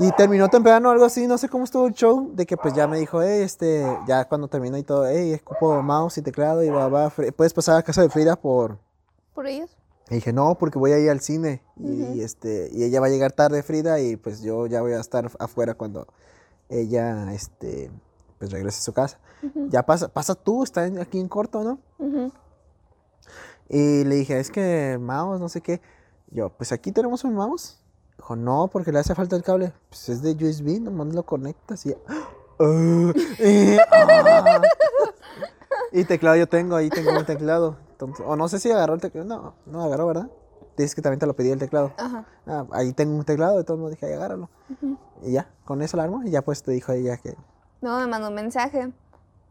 [0.00, 2.88] Y terminó temprano algo así, no sé cómo estuvo el show, de que pues ya
[2.88, 6.68] me dijo, hey, este, ya cuando terminó y todo, hey, escupo mouse y teclado y
[6.68, 8.78] va, va, puedes pasar a casa de Frida por...
[9.34, 9.76] Por ellos.
[10.10, 13.10] Y dije, no, porque voy a ir al cine y, este, y ella va a
[13.10, 16.08] llegar tarde, Frida, y pues yo ya voy a estar afuera cuando
[16.68, 17.90] ella, este,
[18.44, 19.18] pues regrese a su casa.
[19.70, 21.78] Ya pasa, pasa tú, está en- aquí en corto, ¿no?
[23.68, 25.80] Y le dije, es que mouse, no sé qué.
[26.30, 27.80] Yo, pues aquí tenemos un mouse.
[28.18, 29.72] Dijo, no, porque le hace falta el cable.
[29.88, 31.96] Pues es de USB, nomás lo conectas y ya.
[33.40, 34.60] Eh, ah.
[35.90, 37.76] Y teclado yo tengo, ahí tengo un teclado.
[37.90, 39.26] Entonces, o no sé si agarró el teclado.
[39.26, 40.30] No, no agarró, ¿verdad?
[40.76, 41.92] Dices que también te lo pedí el teclado.
[41.98, 42.26] Ajá.
[42.46, 44.50] Ah, ahí tengo un teclado, de todos modos dije, ahí agárralo.
[45.22, 46.22] Y ya, con eso lo armo.
[46.24, 47.36] Y ya pues te dijo ella que.
[47.84, 48.88] No, me mandó un mensaje.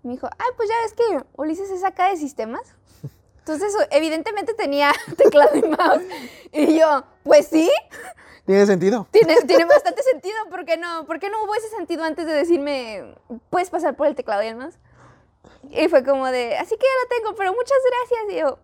[0.02, 2.64] Me dijo, ay, pues ya ves que Ulises es acá de sistemas.
[3.38, 6.02] Entonces, evidentemente tenía teclado y mouse.
[6.52, 7.70] Y yo, pues sí.
[8.48, 9.06] Tiene sentido.
[9.12, 11.06] Tiene, tiene bastante sentido, ¿por qué no?
[11.06, 13.14] ¿Por qué no hubo ese sentido antes de decirme,
[13.52, 14.80] puedes pasar por el teclado y el mouse?
[15.70, 18.34] Y fue como de, así que ya lo tengo, pero muchas gracias.
[18.34, 18.58] Y yo,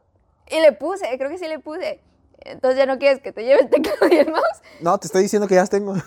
[0.47, 2.01] y le puse, creo que sí le puse.
[2.39, 4.63] Entonces ya no quieres que te lleve el teclado y el mouse.
[4.81, 5.93] No, te estoy diciendo que ya las tengo.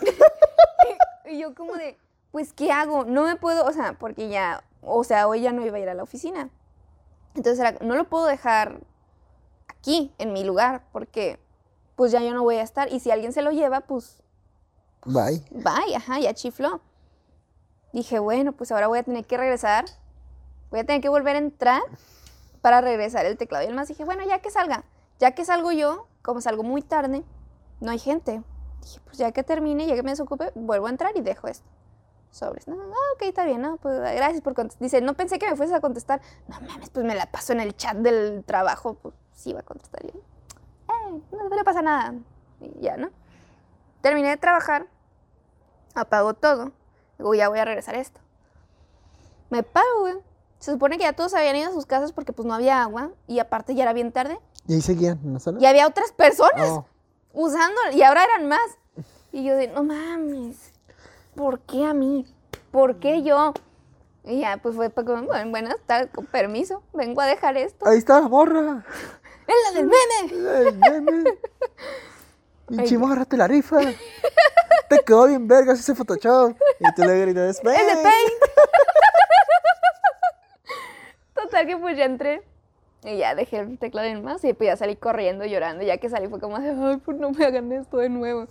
[1.24, 1.96] Y yo como de,
[2.32, 3.04] pues, ¿qué hago?
[3.04, 5.88] No me puedo, o sea, porque ya, o sea, hoy ya no iba a ir
[5.88, 6.50] a la oficina.
[7.34, 8.80] Entonces era, no lo puedo dejar
[9.68, 11.38] aquí, en mi lugar, porque
[11.94, 12.90] pues ya yo no voy a estar.
[12.92, 14.22] Y si alguien se lo lleva, pues,
[15.04, 15.44] Bye.
[15.50, 16.80] bye, ajá, ya chifló.
[17.92, 19.84] Dije, bueno, pues ahora voy a tener que regresar.
[20.70, 21.82] Voy a tener que volver a entrar
[22.62, 23.88] para regresar el teclado y el más.
[23.88, 24.84] Dije, bueno, ya que salga,
[25.18, 27.24] ya que salgo yo, como salgo muy tarde,
[27.80, 28.42] no hay gente.
[28.80, 31.68] Dije, pues ya que termine, ya que me desocupe, vuelvo a entrar y dejo esto.
[32.32, 32.66] Sobres.
[32.66, 33.76] No, ah, ok, está bien, ¿no?
[33.76, 34.82] Pues gracias por contestar.
[34.82, 36.20] Dice, no pensé que me fueses a contestar.
[36.48, 38.94] No mames, pues me la paso en el chat del trabajo.
[38.94, 40.18] Pues sí va a contestar yo.
[40.18, 42.14] Eh, no le pasa nada.
[42.60, 43.10] Y ya, ¿no?
[44.00, 44.86] Terminé de trabajar,
[45.94, 46.72] apago todo.
[47.18, 48.20] Digo, ya voy a regresar a esto.
[49.50, 50.14] Me paro, güey.
[50.58, 53.10] Se supone que ya todos habían ido a sus casas porque pues no había agua
[53.26, 54.38] y aparte ya era bien tarde.
[54.66, 55.40] Y ahí seguían en la.
[55.60, 56.86] Y había otras personas Oh,
[57.34, 58.60] usando y ahora eran más.
[59.32, 60.71] Y yo de, no mames,
[61.34, 62.26] ¿por qué a mí?
[62.70, 63.52] ¿Por qué yo?
[64.24, 67.86] Y ya, pues fue para como, bueno, buenas tardes, con permiso, vengo a dejar esto.
[67.86, 68.84] ahí está la morra.
[69.46, 70.68] ¡Es la del meme!
[70.68, 71.24] El meme.
[72.68, 73.80] Pinche morra, te la rifa.
[74.88, 76.56] Te quedó bien vergas ese Photoshop.
[76.78, 78.02] Y tú le gritas, ¡Es de "Ven".
[78.02, 78.42] Paint!
[81.34, 82.42] Total que pues ya entré.
[83.04, 85.82] Y ya dejé el teclado en más y pues ya salí corriendo, llorando.
[85.82, 88.46] Ya que salí fue como de, ay, pues no me hagan esto de nuevo.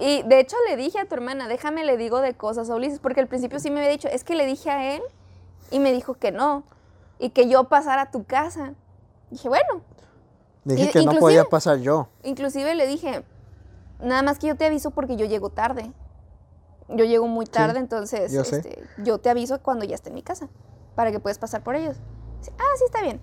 [0.00, 2.98] Y de hecho le dije a tu hermana, déjame le digo de cosas a Ulises,
[2.98, 5.02] porque al principio sí me había dicho, es que le dije a él
[5.70, 6.64] y me dijo que no.
[7.18, 8.74] Y que yo pasara a tu casa.
[9.30, 9.82] Dije, bueno,
[10.64, 12.08] Dije Y- que no podía pasar yo.
[12.22, 13.24] Inclusive le dije,
[14.00, 15.92] nada más que yo te aviso porque yo llego tarde.
[16.88, 20.22] Yo llego muy tarde, entonces yo este, yo te aviso cuando ya esté en mi
[20.22, 20.48] casa,
[20.94, 21.96] para que puedas pasar por ellos.
[22.38, 23.20] Dice, ah, sí, está bien.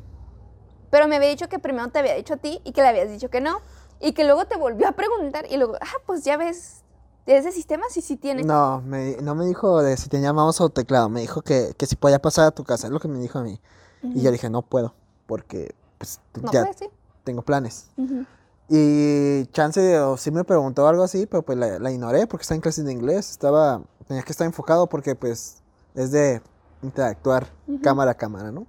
[0.90, 3.10] Pero me había dicho que primero te había dicho a ti y que le habías
[3.10, 3.62] dicho que no.
[4.00, 6.84] Y que luego te volvió a preguntar y luego, ah, pues ya ves,
[7.26, 8.44] ese sistema sí, sí tiene.
[8.44, 11.10] No, me, no me dijo de si tenía mouse o teclado.
[11.10, 12.88] Me dijo que, que si podía pasar a tu casa.
[12.88, 13.60] Es lo que me dijo a mí.
[14.02, 14.94] Y yo dije, no puedo.
[15.28, 16.90] Porque pues, No, ya sí.
[17.24, 17.90] tengo planes.
[17.98, 18.26] Ujú.
[18.70, 22.56] Y chance, o sí me preguntó algo así, pero pues la, la ignoré porque estaba
[22.56, 23.30] en clases de inglés.
[23.32, 25.58] Estaba, tenía que estar enfocado porque pues
[25.96, 26.42] es de
[26.82, 27.48] interactuar
[27.84, 28.66] cámara a cámara, ¿no?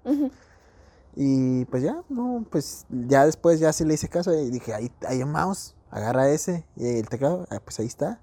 [1.17, 4.91] Y pues ya, no, pues ya después ya sí le hice caso y dije, ahí
[5.07, 8.21] hay un mouse, agarra ese y el teclado, ah, pues ahí está.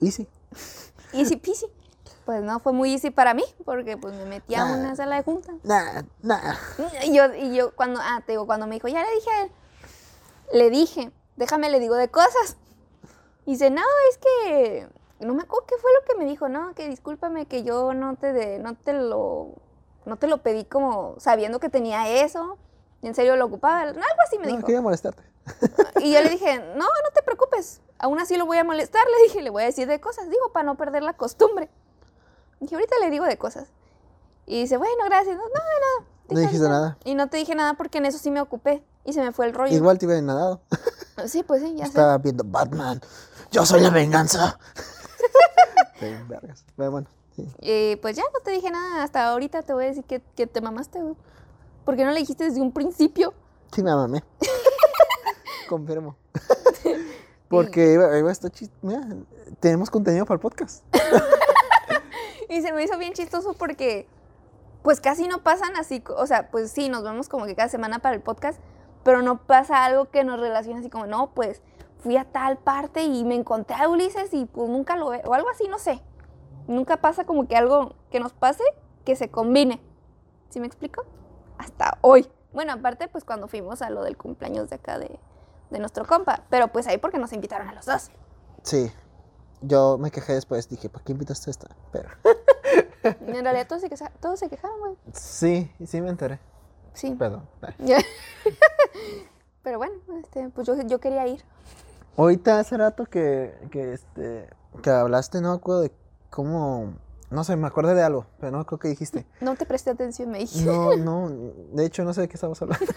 [0.00, 0.28] Easy.
[1.12, 1.66] Easy peasy.
[2.24, 4.72] Pues no, fue muy easy para mí, porque pues me metí a Ah.
[4.72, 5.52] una sala de junta.
[5.62, 6.54] Nah, nah.
[7.04, 9.42] Y yo, y yo cuando, ah, te digo, cuando me dijo, ya le dije a
[9.42, 9.52] él,
[10.54, 12.56] le dije, déjame le digo de cosas.
[13.44, 14.88] Y dice, no, es que,
[15.20, 18.16] no me acuerdo qué fue lo que me dijo, no, que discúlpame que yo no
[18.16, 19.50] te, de, no te lo,
[20.06, 22.58] no te lo pedí como sabiendo que tenía eso,
[23.02, 24.66] y en serio lo ocupaba, algo así me No, dijo.
[24.66, 25.22] quería molestarte.
[26.00, 29.22] Y yo le dije, no, no te preocupes, aún así lo voy a molestar, le
[29.24, 31.68] dije, le voy a decir de cosas, digo, para no perder la costumbre.
[32.60, 33.68] Dije, ahorita le digo de cosas.
[34.46, 36.10] Y dice, bueno, gracias, no, no, de nada.
[36.28, 36.72] No Dije, dijiste "No".
[36.74, 36.98] nada.
[37.04, 39.46] Y no te dije nada porque en eso sí me ocupé y se me fue
[39.46, 39.74] el rollo.
[39.74, 40.60] Igual te hubiera nadado.
[41.26, 41.90] Sí, pues sí, ya sé.
[41.90, 43.00] Estaba viendo Batman.
[43.52, 44.58] Yo soy la venganza.
[46.00, 46.64] Sí, vergas.
[46.76, 47.46] Bueno, sí.
[47.60, 50.46] Y pues ya no te dije nada, hasta ahorita te voy a decir que, que
[50.46, 51.14] te mamaste, güey.
[51.84, 53.34] ¿Por qué no le dijiste desde un principio?
[53.72, 54.22] Sí me mamé.
[55.68, 56.16] Confirmo.
[57.48, 59.02] Porque iba, iba a estar chis- Mira,
[59.60, 60.84] tenemos contenido para el podcast.
[62.48, 64.06] Y se me hizo bien chistoso porque
[64.82, 67.98] pues casi no pasan así, o sea, pues sí, nos vemos como que cada semana
[68.00, 68.60] para el podcast,
[69.02, 71.62] pero no pasa algo que nos relacione así como, no, pues
[72.00, 75.32] fui a tal parte y me encontré a Ulises y pues nunca lo ve, o
[75.34, 76.00] algo así, no sé.
[76.66, 78.62] Nunca pasa como que algo que nos pase
[79.04, 79.80] que se combine.
[80.50, 81.04] ¿Sí me explico?
[81.58, 82.28] Hasta hoy.
[82.52, 85.18] Bueno, aparte pues cuando fuimos a lo del cumpleaños de acá de,
[85.70, 88.10] de nuestro compa, pero pues ahí porque nos invitaron a los dos.
[88.62, 88.90] Sí.
[89.60, 90.68] Yo me quejé después.
[90.68, 91.68] Dije, ¿para qué invitaste a esta?
[91.92, 92.08] Pero.
[93.02, 94.96] En realidad todos se, queja- todos se quejaron, güey.
[95.12, 96.38] Sí, sí me enteré.
[96.92, 97.14] Sí.
[97.18, 97.46] Perdón.
[99.62, 101.42] Pero bueno, este, pues yo, yo quería ir.
[102.16, 104.48] Ahorita hace rato que, que, este,
[104.82, 105.92] que hablaste, no acuerdo de
[106.34, 106.94] cómo.
[107.30, 109.24] No sé, me acuerdo de algo, pero no acuerdo qué dijiste.
[109.40, 110.64] No te presté atención, me dijiste.
[110.70, 111.30] No, no,
[111.72, 112.84] de hecho no sé de qué estamos hablando.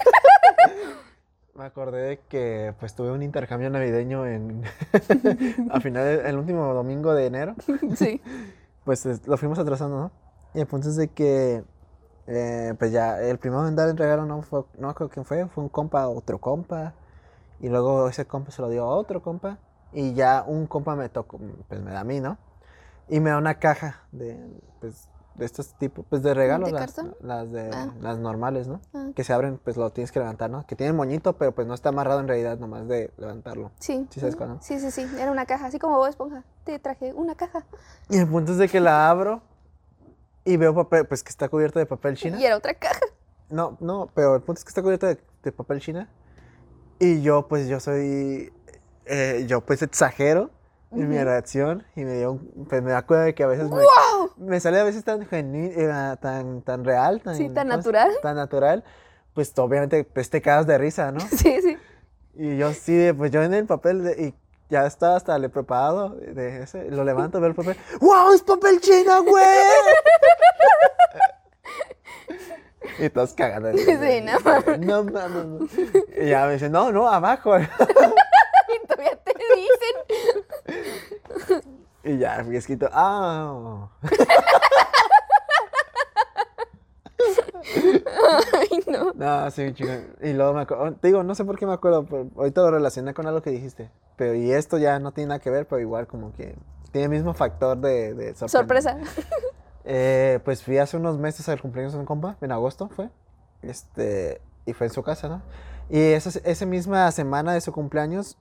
[1.55, 4.61] Me acordé de que pues tuve un intercambio navideño en
[5.71, 7.55] a final el último domingo de enero,
[7.95, 8.21] Sí.
[8.85, 10.11] pues es- lo fuimos atrasando, ¿no?
[10.53, 11.63] Y el punto es de que
[12.27, 15.47] eh, pues ya el primero en dar el regalo no fue, no acuerdo quién fue,
[15.47, 16.93] fue un compa, otro compa,
[17.59, 19.57] Y luego ese compa se lo dio a otro compa.
[19.93, 22.37] Y ya un compa me tocó, pues me da a mí, ¿no?
[23.09, 24.37] Y me da una caja de,
[24.81, 27.93] pues, de estos tipos, pues de regalos, ¿De las, las de Ah.
[28.01, 28.81] las normales, ¿no?
[28.93, 29.09] Ah.
[29.15, 30.65] Que se abren, pues lo tienes que levantar, ¿no?
[30.65, 33.71] Que tienen moñito, pero pues no está amarrado en realidad, nomás de levantarlo.
[33.79, 34.07] Sí.
[34.09, 34.61] ¿Sí sabes cuál, no?
[34.61, 35.07] Sí, sí, sí.
[35.19, 36.43] Era una caja, así como Bob Esponja.
[36.63, 37.63] Te traje una caja.
[38.09, 39.41] Y el punto es de que la abro
[40.43, 42.39] y veo papel, pues que está cubierto de papel china.
[42.39, 43.01] Y era otra caja.
[43.49, 46.09] No, no, pero el punto es que está cubierto de, de papel china.
[46.99, 48.51] Y yo, pues, yo soy.
[49.05, 50.49] eh, yo, pues, exagero
[51.03, 51.85] mi reacción.
[51.95, 52.31] Y me dio.
[52.33, 53.81] un- Pues me da cuenta de que a veces me,
[54.37, 57.21] me sale a veces tan genu- eh, tan, tan real.
[57.21, 58.11] Tan, Sí, tan ¿cómo se- natural.
[58.21, 58.83] Tan natural.
[59.33, 61.19] Pues, obviamente, pues te cagas de risa, ¿no?
[61.29, 61.77] Sí, sí.
[62.35, 64.03] Y yo sí, pues yo en el papel.
[64.03, 64.35] de- y
[64.69, 66.09] ya estaba hasta le preparado.
[66.15, 67.77] De ese, lo levanto, veo el papel.
[68.01, 68.33] ¡Wow!
[68.33, 69.43] ¡Es papel china, güey!
[72.99, 73.77] Y todos cagando.
[73.77, 73.85] Sí,
[74.23, 74.79] no mames.
[74.79, 75.45] No mames.
[75.45, 75.67] no.
[76.23, 77.57] Y ya me dice, no, no, abajo.
[77.59, 77.67] Y
[78.87, 80.45] todavía te dicen.
[82.03, 83.89] Y ya, fui escrito, ah.
[88.53, 89.13] Ay, no.
[89.13, 89.91] No, sí, chico.
[90.21, 92.71] Y luego me acuerdo, te digo, no sé por qué me acuerdo, pero ahorita lo
[92.71, 93.91] relacioné con algo que dijiste.
[94.15, 96.55] Pero y esto ya no tiene nada que ver, pero igual como que
[96.91, 98.97] tiene el mismo factor de, de sorpresa.
[98.97, 98.97] Sorpresa.
[99.89, 103.09] Eh, pues fui hace unos meses al cumpleaños de un compa, en agosto fue.
[103.61, 105.41] Este, y fue en su casa, ¿no?
[105.89, 108.37] Y esa, esa misma semana de su cumpleaños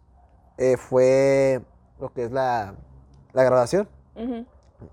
[0.59, 1.62] eh, fue
[2.01, 2.74] lo que es la,
[3.32, 3.88] la graduación.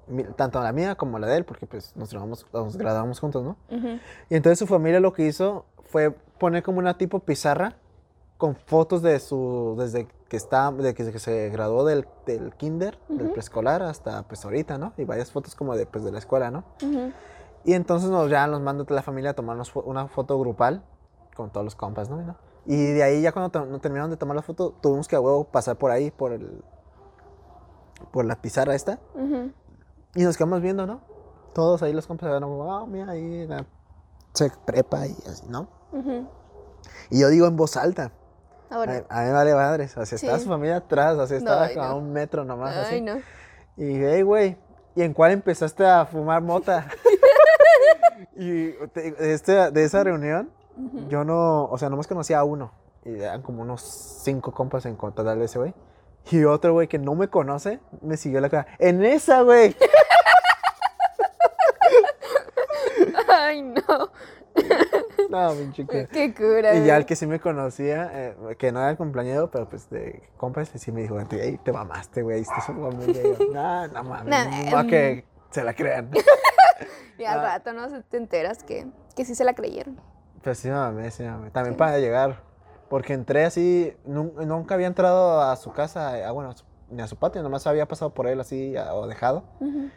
[0.08, 3.43] Mi- Tanto la mía como la de él, porque pues nos graduamos, nos graduamos juntos,
[3.43, 3.58] ¿no?
[3.70, 3.99] ujú.
[4.30, 7.76] Y entonces su familia lo que hizo fue poner como una tipo pizarra
[8.38, 13.30] con fotos de su, desde que está, de que, se graduó del, del kinder, del
[13.30, 14.93] preescolar hasta pues ahorita, ¿no?
[14.97, 16.64] Y varias fotos como de, pues, de la escuela, ¿no?
[16.82, 17.12] Ujú.
[17.66, 20.84] Y entonces nos, ya nos manda la familia a tomarnos una foto grupal
[21.36, 22.36] con todos los compas, ¿no?
[22.66, 25.78] Y de ahí ya cuando terminaron de tomar la foto, tuvimos que a huevo pasar
[25.78, 26.64] por ahí, por el,
[28.12, 28.99] por la pizarra esta.
[30.16, 31.01] Y nos quedamos viendo, ¿no?
[31.54, 33.66] Todos ahí los compas, como, ah, mira, ahí la
[34.34, 35.68] se prepa y así, ¿no?
[37.10, 38.12] Y yo digo en voz alta,
[38.70, 39.06] a, Ahora.
[39.10, 40.43] a mí vale madres, así estaba Sí.
[40.45, 42.95] su familia atrás, así estaba como a un metro nomás, así.
[42.95, 43.18] Ay, no.
[43.78, 44.58] Y dije, hey, güey,
[44.95, 46.88] ¿y en cuál empezaste a fumar mota?
[48.36, 50.49] y de, este- de esa reunión,
[51.10, 52.72] yo no, o sea, nomás conocía a uno.
[53.06, 53.82] Y eran como unos
[54.24, 55.74] cinco compas en total de ese güey.
[56.32, 58.68] Y otro güey que no me conoce, me siguió la cara.
[58.80, 59.76] ¡En esa, güey!
[63.28, 64.12] Ay, no.
[65.30, 66.06] No, mi chica.
[66.08, 66.76] Qué cura.
[66.76, 69.90] Y ya el que sí me conocía, eh, que no era el compañero, pero pues
[69.90, 72.42] de compas, sí me dijo, hey, te mamaste, güey.
[72.42, 76.12] Y yo, no, no mames, Nah, no, que se la crean.
[77.18, 77.44] Y al Ah.
[77.44, 77.90] rato, ¿no?
[77.90, 80.02] Se- Te enteras que, que sí se la creyeron.
[80.44, 81.52] Pues sí, me mamé, sí, me mamé.
[81.52, 81.78] También Sí.
[81.80, 82.42] para llegar,
[82.94, 87.08] porque entré así, nun- nunca había entrado a su casa, bueno, a su- ni a
[87.08, 89.46] su patio, nomás había pasado por él así a- o dejado.
[89.60, 89.89] Ujú.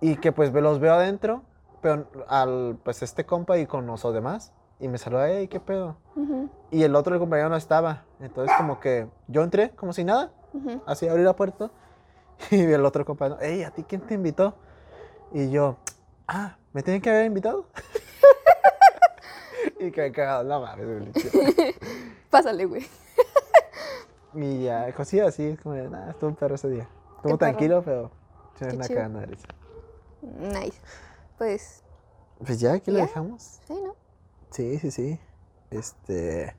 [0.00, 1.42] Y que pues los veo adentro,
[1.80, 5.98] pero al, pues este compa y con los demás, y me saluda, hey, ¿qué pedo?
[6.16, 6.50] Ujú.
[6.72, 10.32] Y el otro el compañero no estaba, entonces como que yo entré como si nada,
[10.52, 10.82] Ujú.
[10.84, 11.70] así abrí la puerta,
[12.50, 14.56] y el otro compañero, hey, ¿a ti quién te invitó?
[15.32, 15.76] Y yo,
[16.26, 17.66] ah, ¿me tienen que haber invitado?
[19.78, 21.14] y que cagado, no mames.
[22.30, 22.86] Pásale, güey.
[24.34, 26.82] Y ya, cosía así, es como de, nada, estuvo un perro ese día.
[26.82, 27.38] Estuvo perro.
[27.38, 28.10] tranquilo, pero
[28.58, 29.46] se Qué una cagando de risa.
[30.20, 30.78] Nice.
[31.38, 31.82] Pues,
[32.44, 33.06] Pues ya, aquí lo ¿Ya?
[33.06, 33.60] dejamos.
[33.66, 33.94] sí, ¿no?
[34.50, 35.18] Sí, sí, sí.
[35.70, 36.54] Este,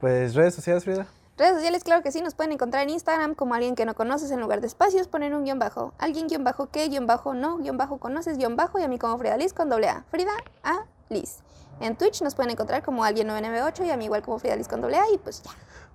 [0.00, 1.06] pues redes sociales, Frida.
[1.36, 4.30] Redes sociales, claro que sí, nos pueden encontrar en Instagram como alguien que no conoces
[4.30, 5.92] en lugar de espacios, poner un guion bajo.
[5.98, 8.98] Alguien guion bajo que, guion bajo no, guion bajo conoces, guion bajo y a mí
[8.98, 10.04] como Frida Liz con doble A.
[10.10, 10.32] Frida
[10.62, 11.40] A Liz.
[11.80, 14.68] En Twitch nos pueden encontrar como alguien 998 y a mí igual como Frida Liz
[14.68, 15.50] con doble A y pues ya.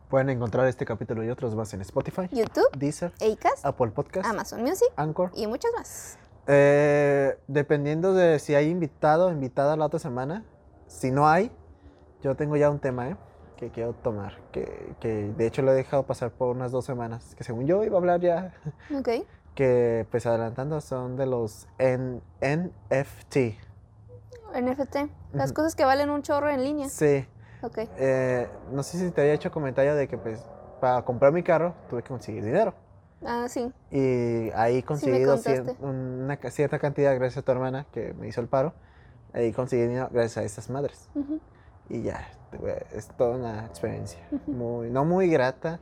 [0.10, 4.62] Pueden encontrar este capítulo y otros más en Spotify, YouTube, Deezer, Acast, Apple Podcast, Amazon
[4.64, 5.32] Music Anchor.
[5.36, 6.18] y muchas más.
[6.48, 10.44] Eh, dependiendo de si hay invitado o invitada la otra semana,
[10.88, 11.52] si no hay,
[12.24, 13.18] yo tengo ya un tema, ¿eh?
[13.56, 17.36] Que quiero tomar, que, que de hecho lo he dejado pasar por unas dos semanas,
[17.36, 18.54] que según yo iba a hablar ya,
[18.98, 19.10] Ok.
[19.54, 23.38] que pues adelantando son de los N- NFT.
[24.54, 24.96] NFT,
[25.34, 26.90] las cosas que valen un chorro en línea.
[26.90, 27.26] Sí,
[27.62, 27.80] Ok.
[27.98, 30.44] eh, no sé si te había hecho comentario de que pues
[30.80, 32.74] para comprar mi carro tuve que conseguir dinero.
[33.26, 33.72] Ah, sí.
[33.92, 35.76] Y ahí conseguí contaste.
[35.82, 38.74] una cierta cantidad gracias a tu hermana que me hizo el paro.
[39.34, 41.10] Ahí conseguí dinero gracias a estas madres.
[41.90, 42.28] Y ya,
[42.94, 44.20] es toda una experiencia.
[44.48, 45.80] Muy, no muy grata,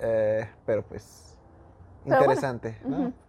[0.00, 1.36] eh, pero pues
[2.04, 2.76] Pero bueno, interesante.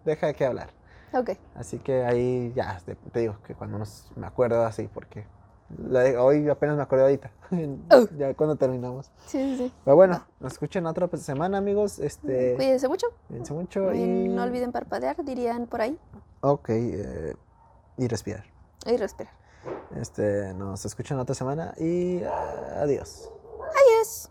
[0.04, 0.70] Deja de qué hablar.
[1.14, 1.32] Ok.
[1.56, 5.26] Así que ahí ya, te, te digo que cuando nos, me acuerdo así, porque
[5.88, 7.32] La de- hoy apenas me acordé ahorita.
[7.92, 8.08] Oh.
[8.18, 9.12] ya cuando terminamos.
[9.26, 9.74] Sí, sí, sí.
[9.86, 12.00] Pero bueno, nos escuchan otra semana, amigos.
[12.00, 13.08] Este, Cuídense mucho.
[13.28, 14.28] cuídense mucho Y y...
[14.30, 15.98] no olviden parpadear, dirían por ahí.
[16.42, 17.36] Ok, eh,
[17.98, 18.46] y respirar.
[18.86, 19.34] Y respirar.
[19.96, 23.30] Este, nos escuchan otra semana y ah, adiós.
[23.60, 24.30] Adiós.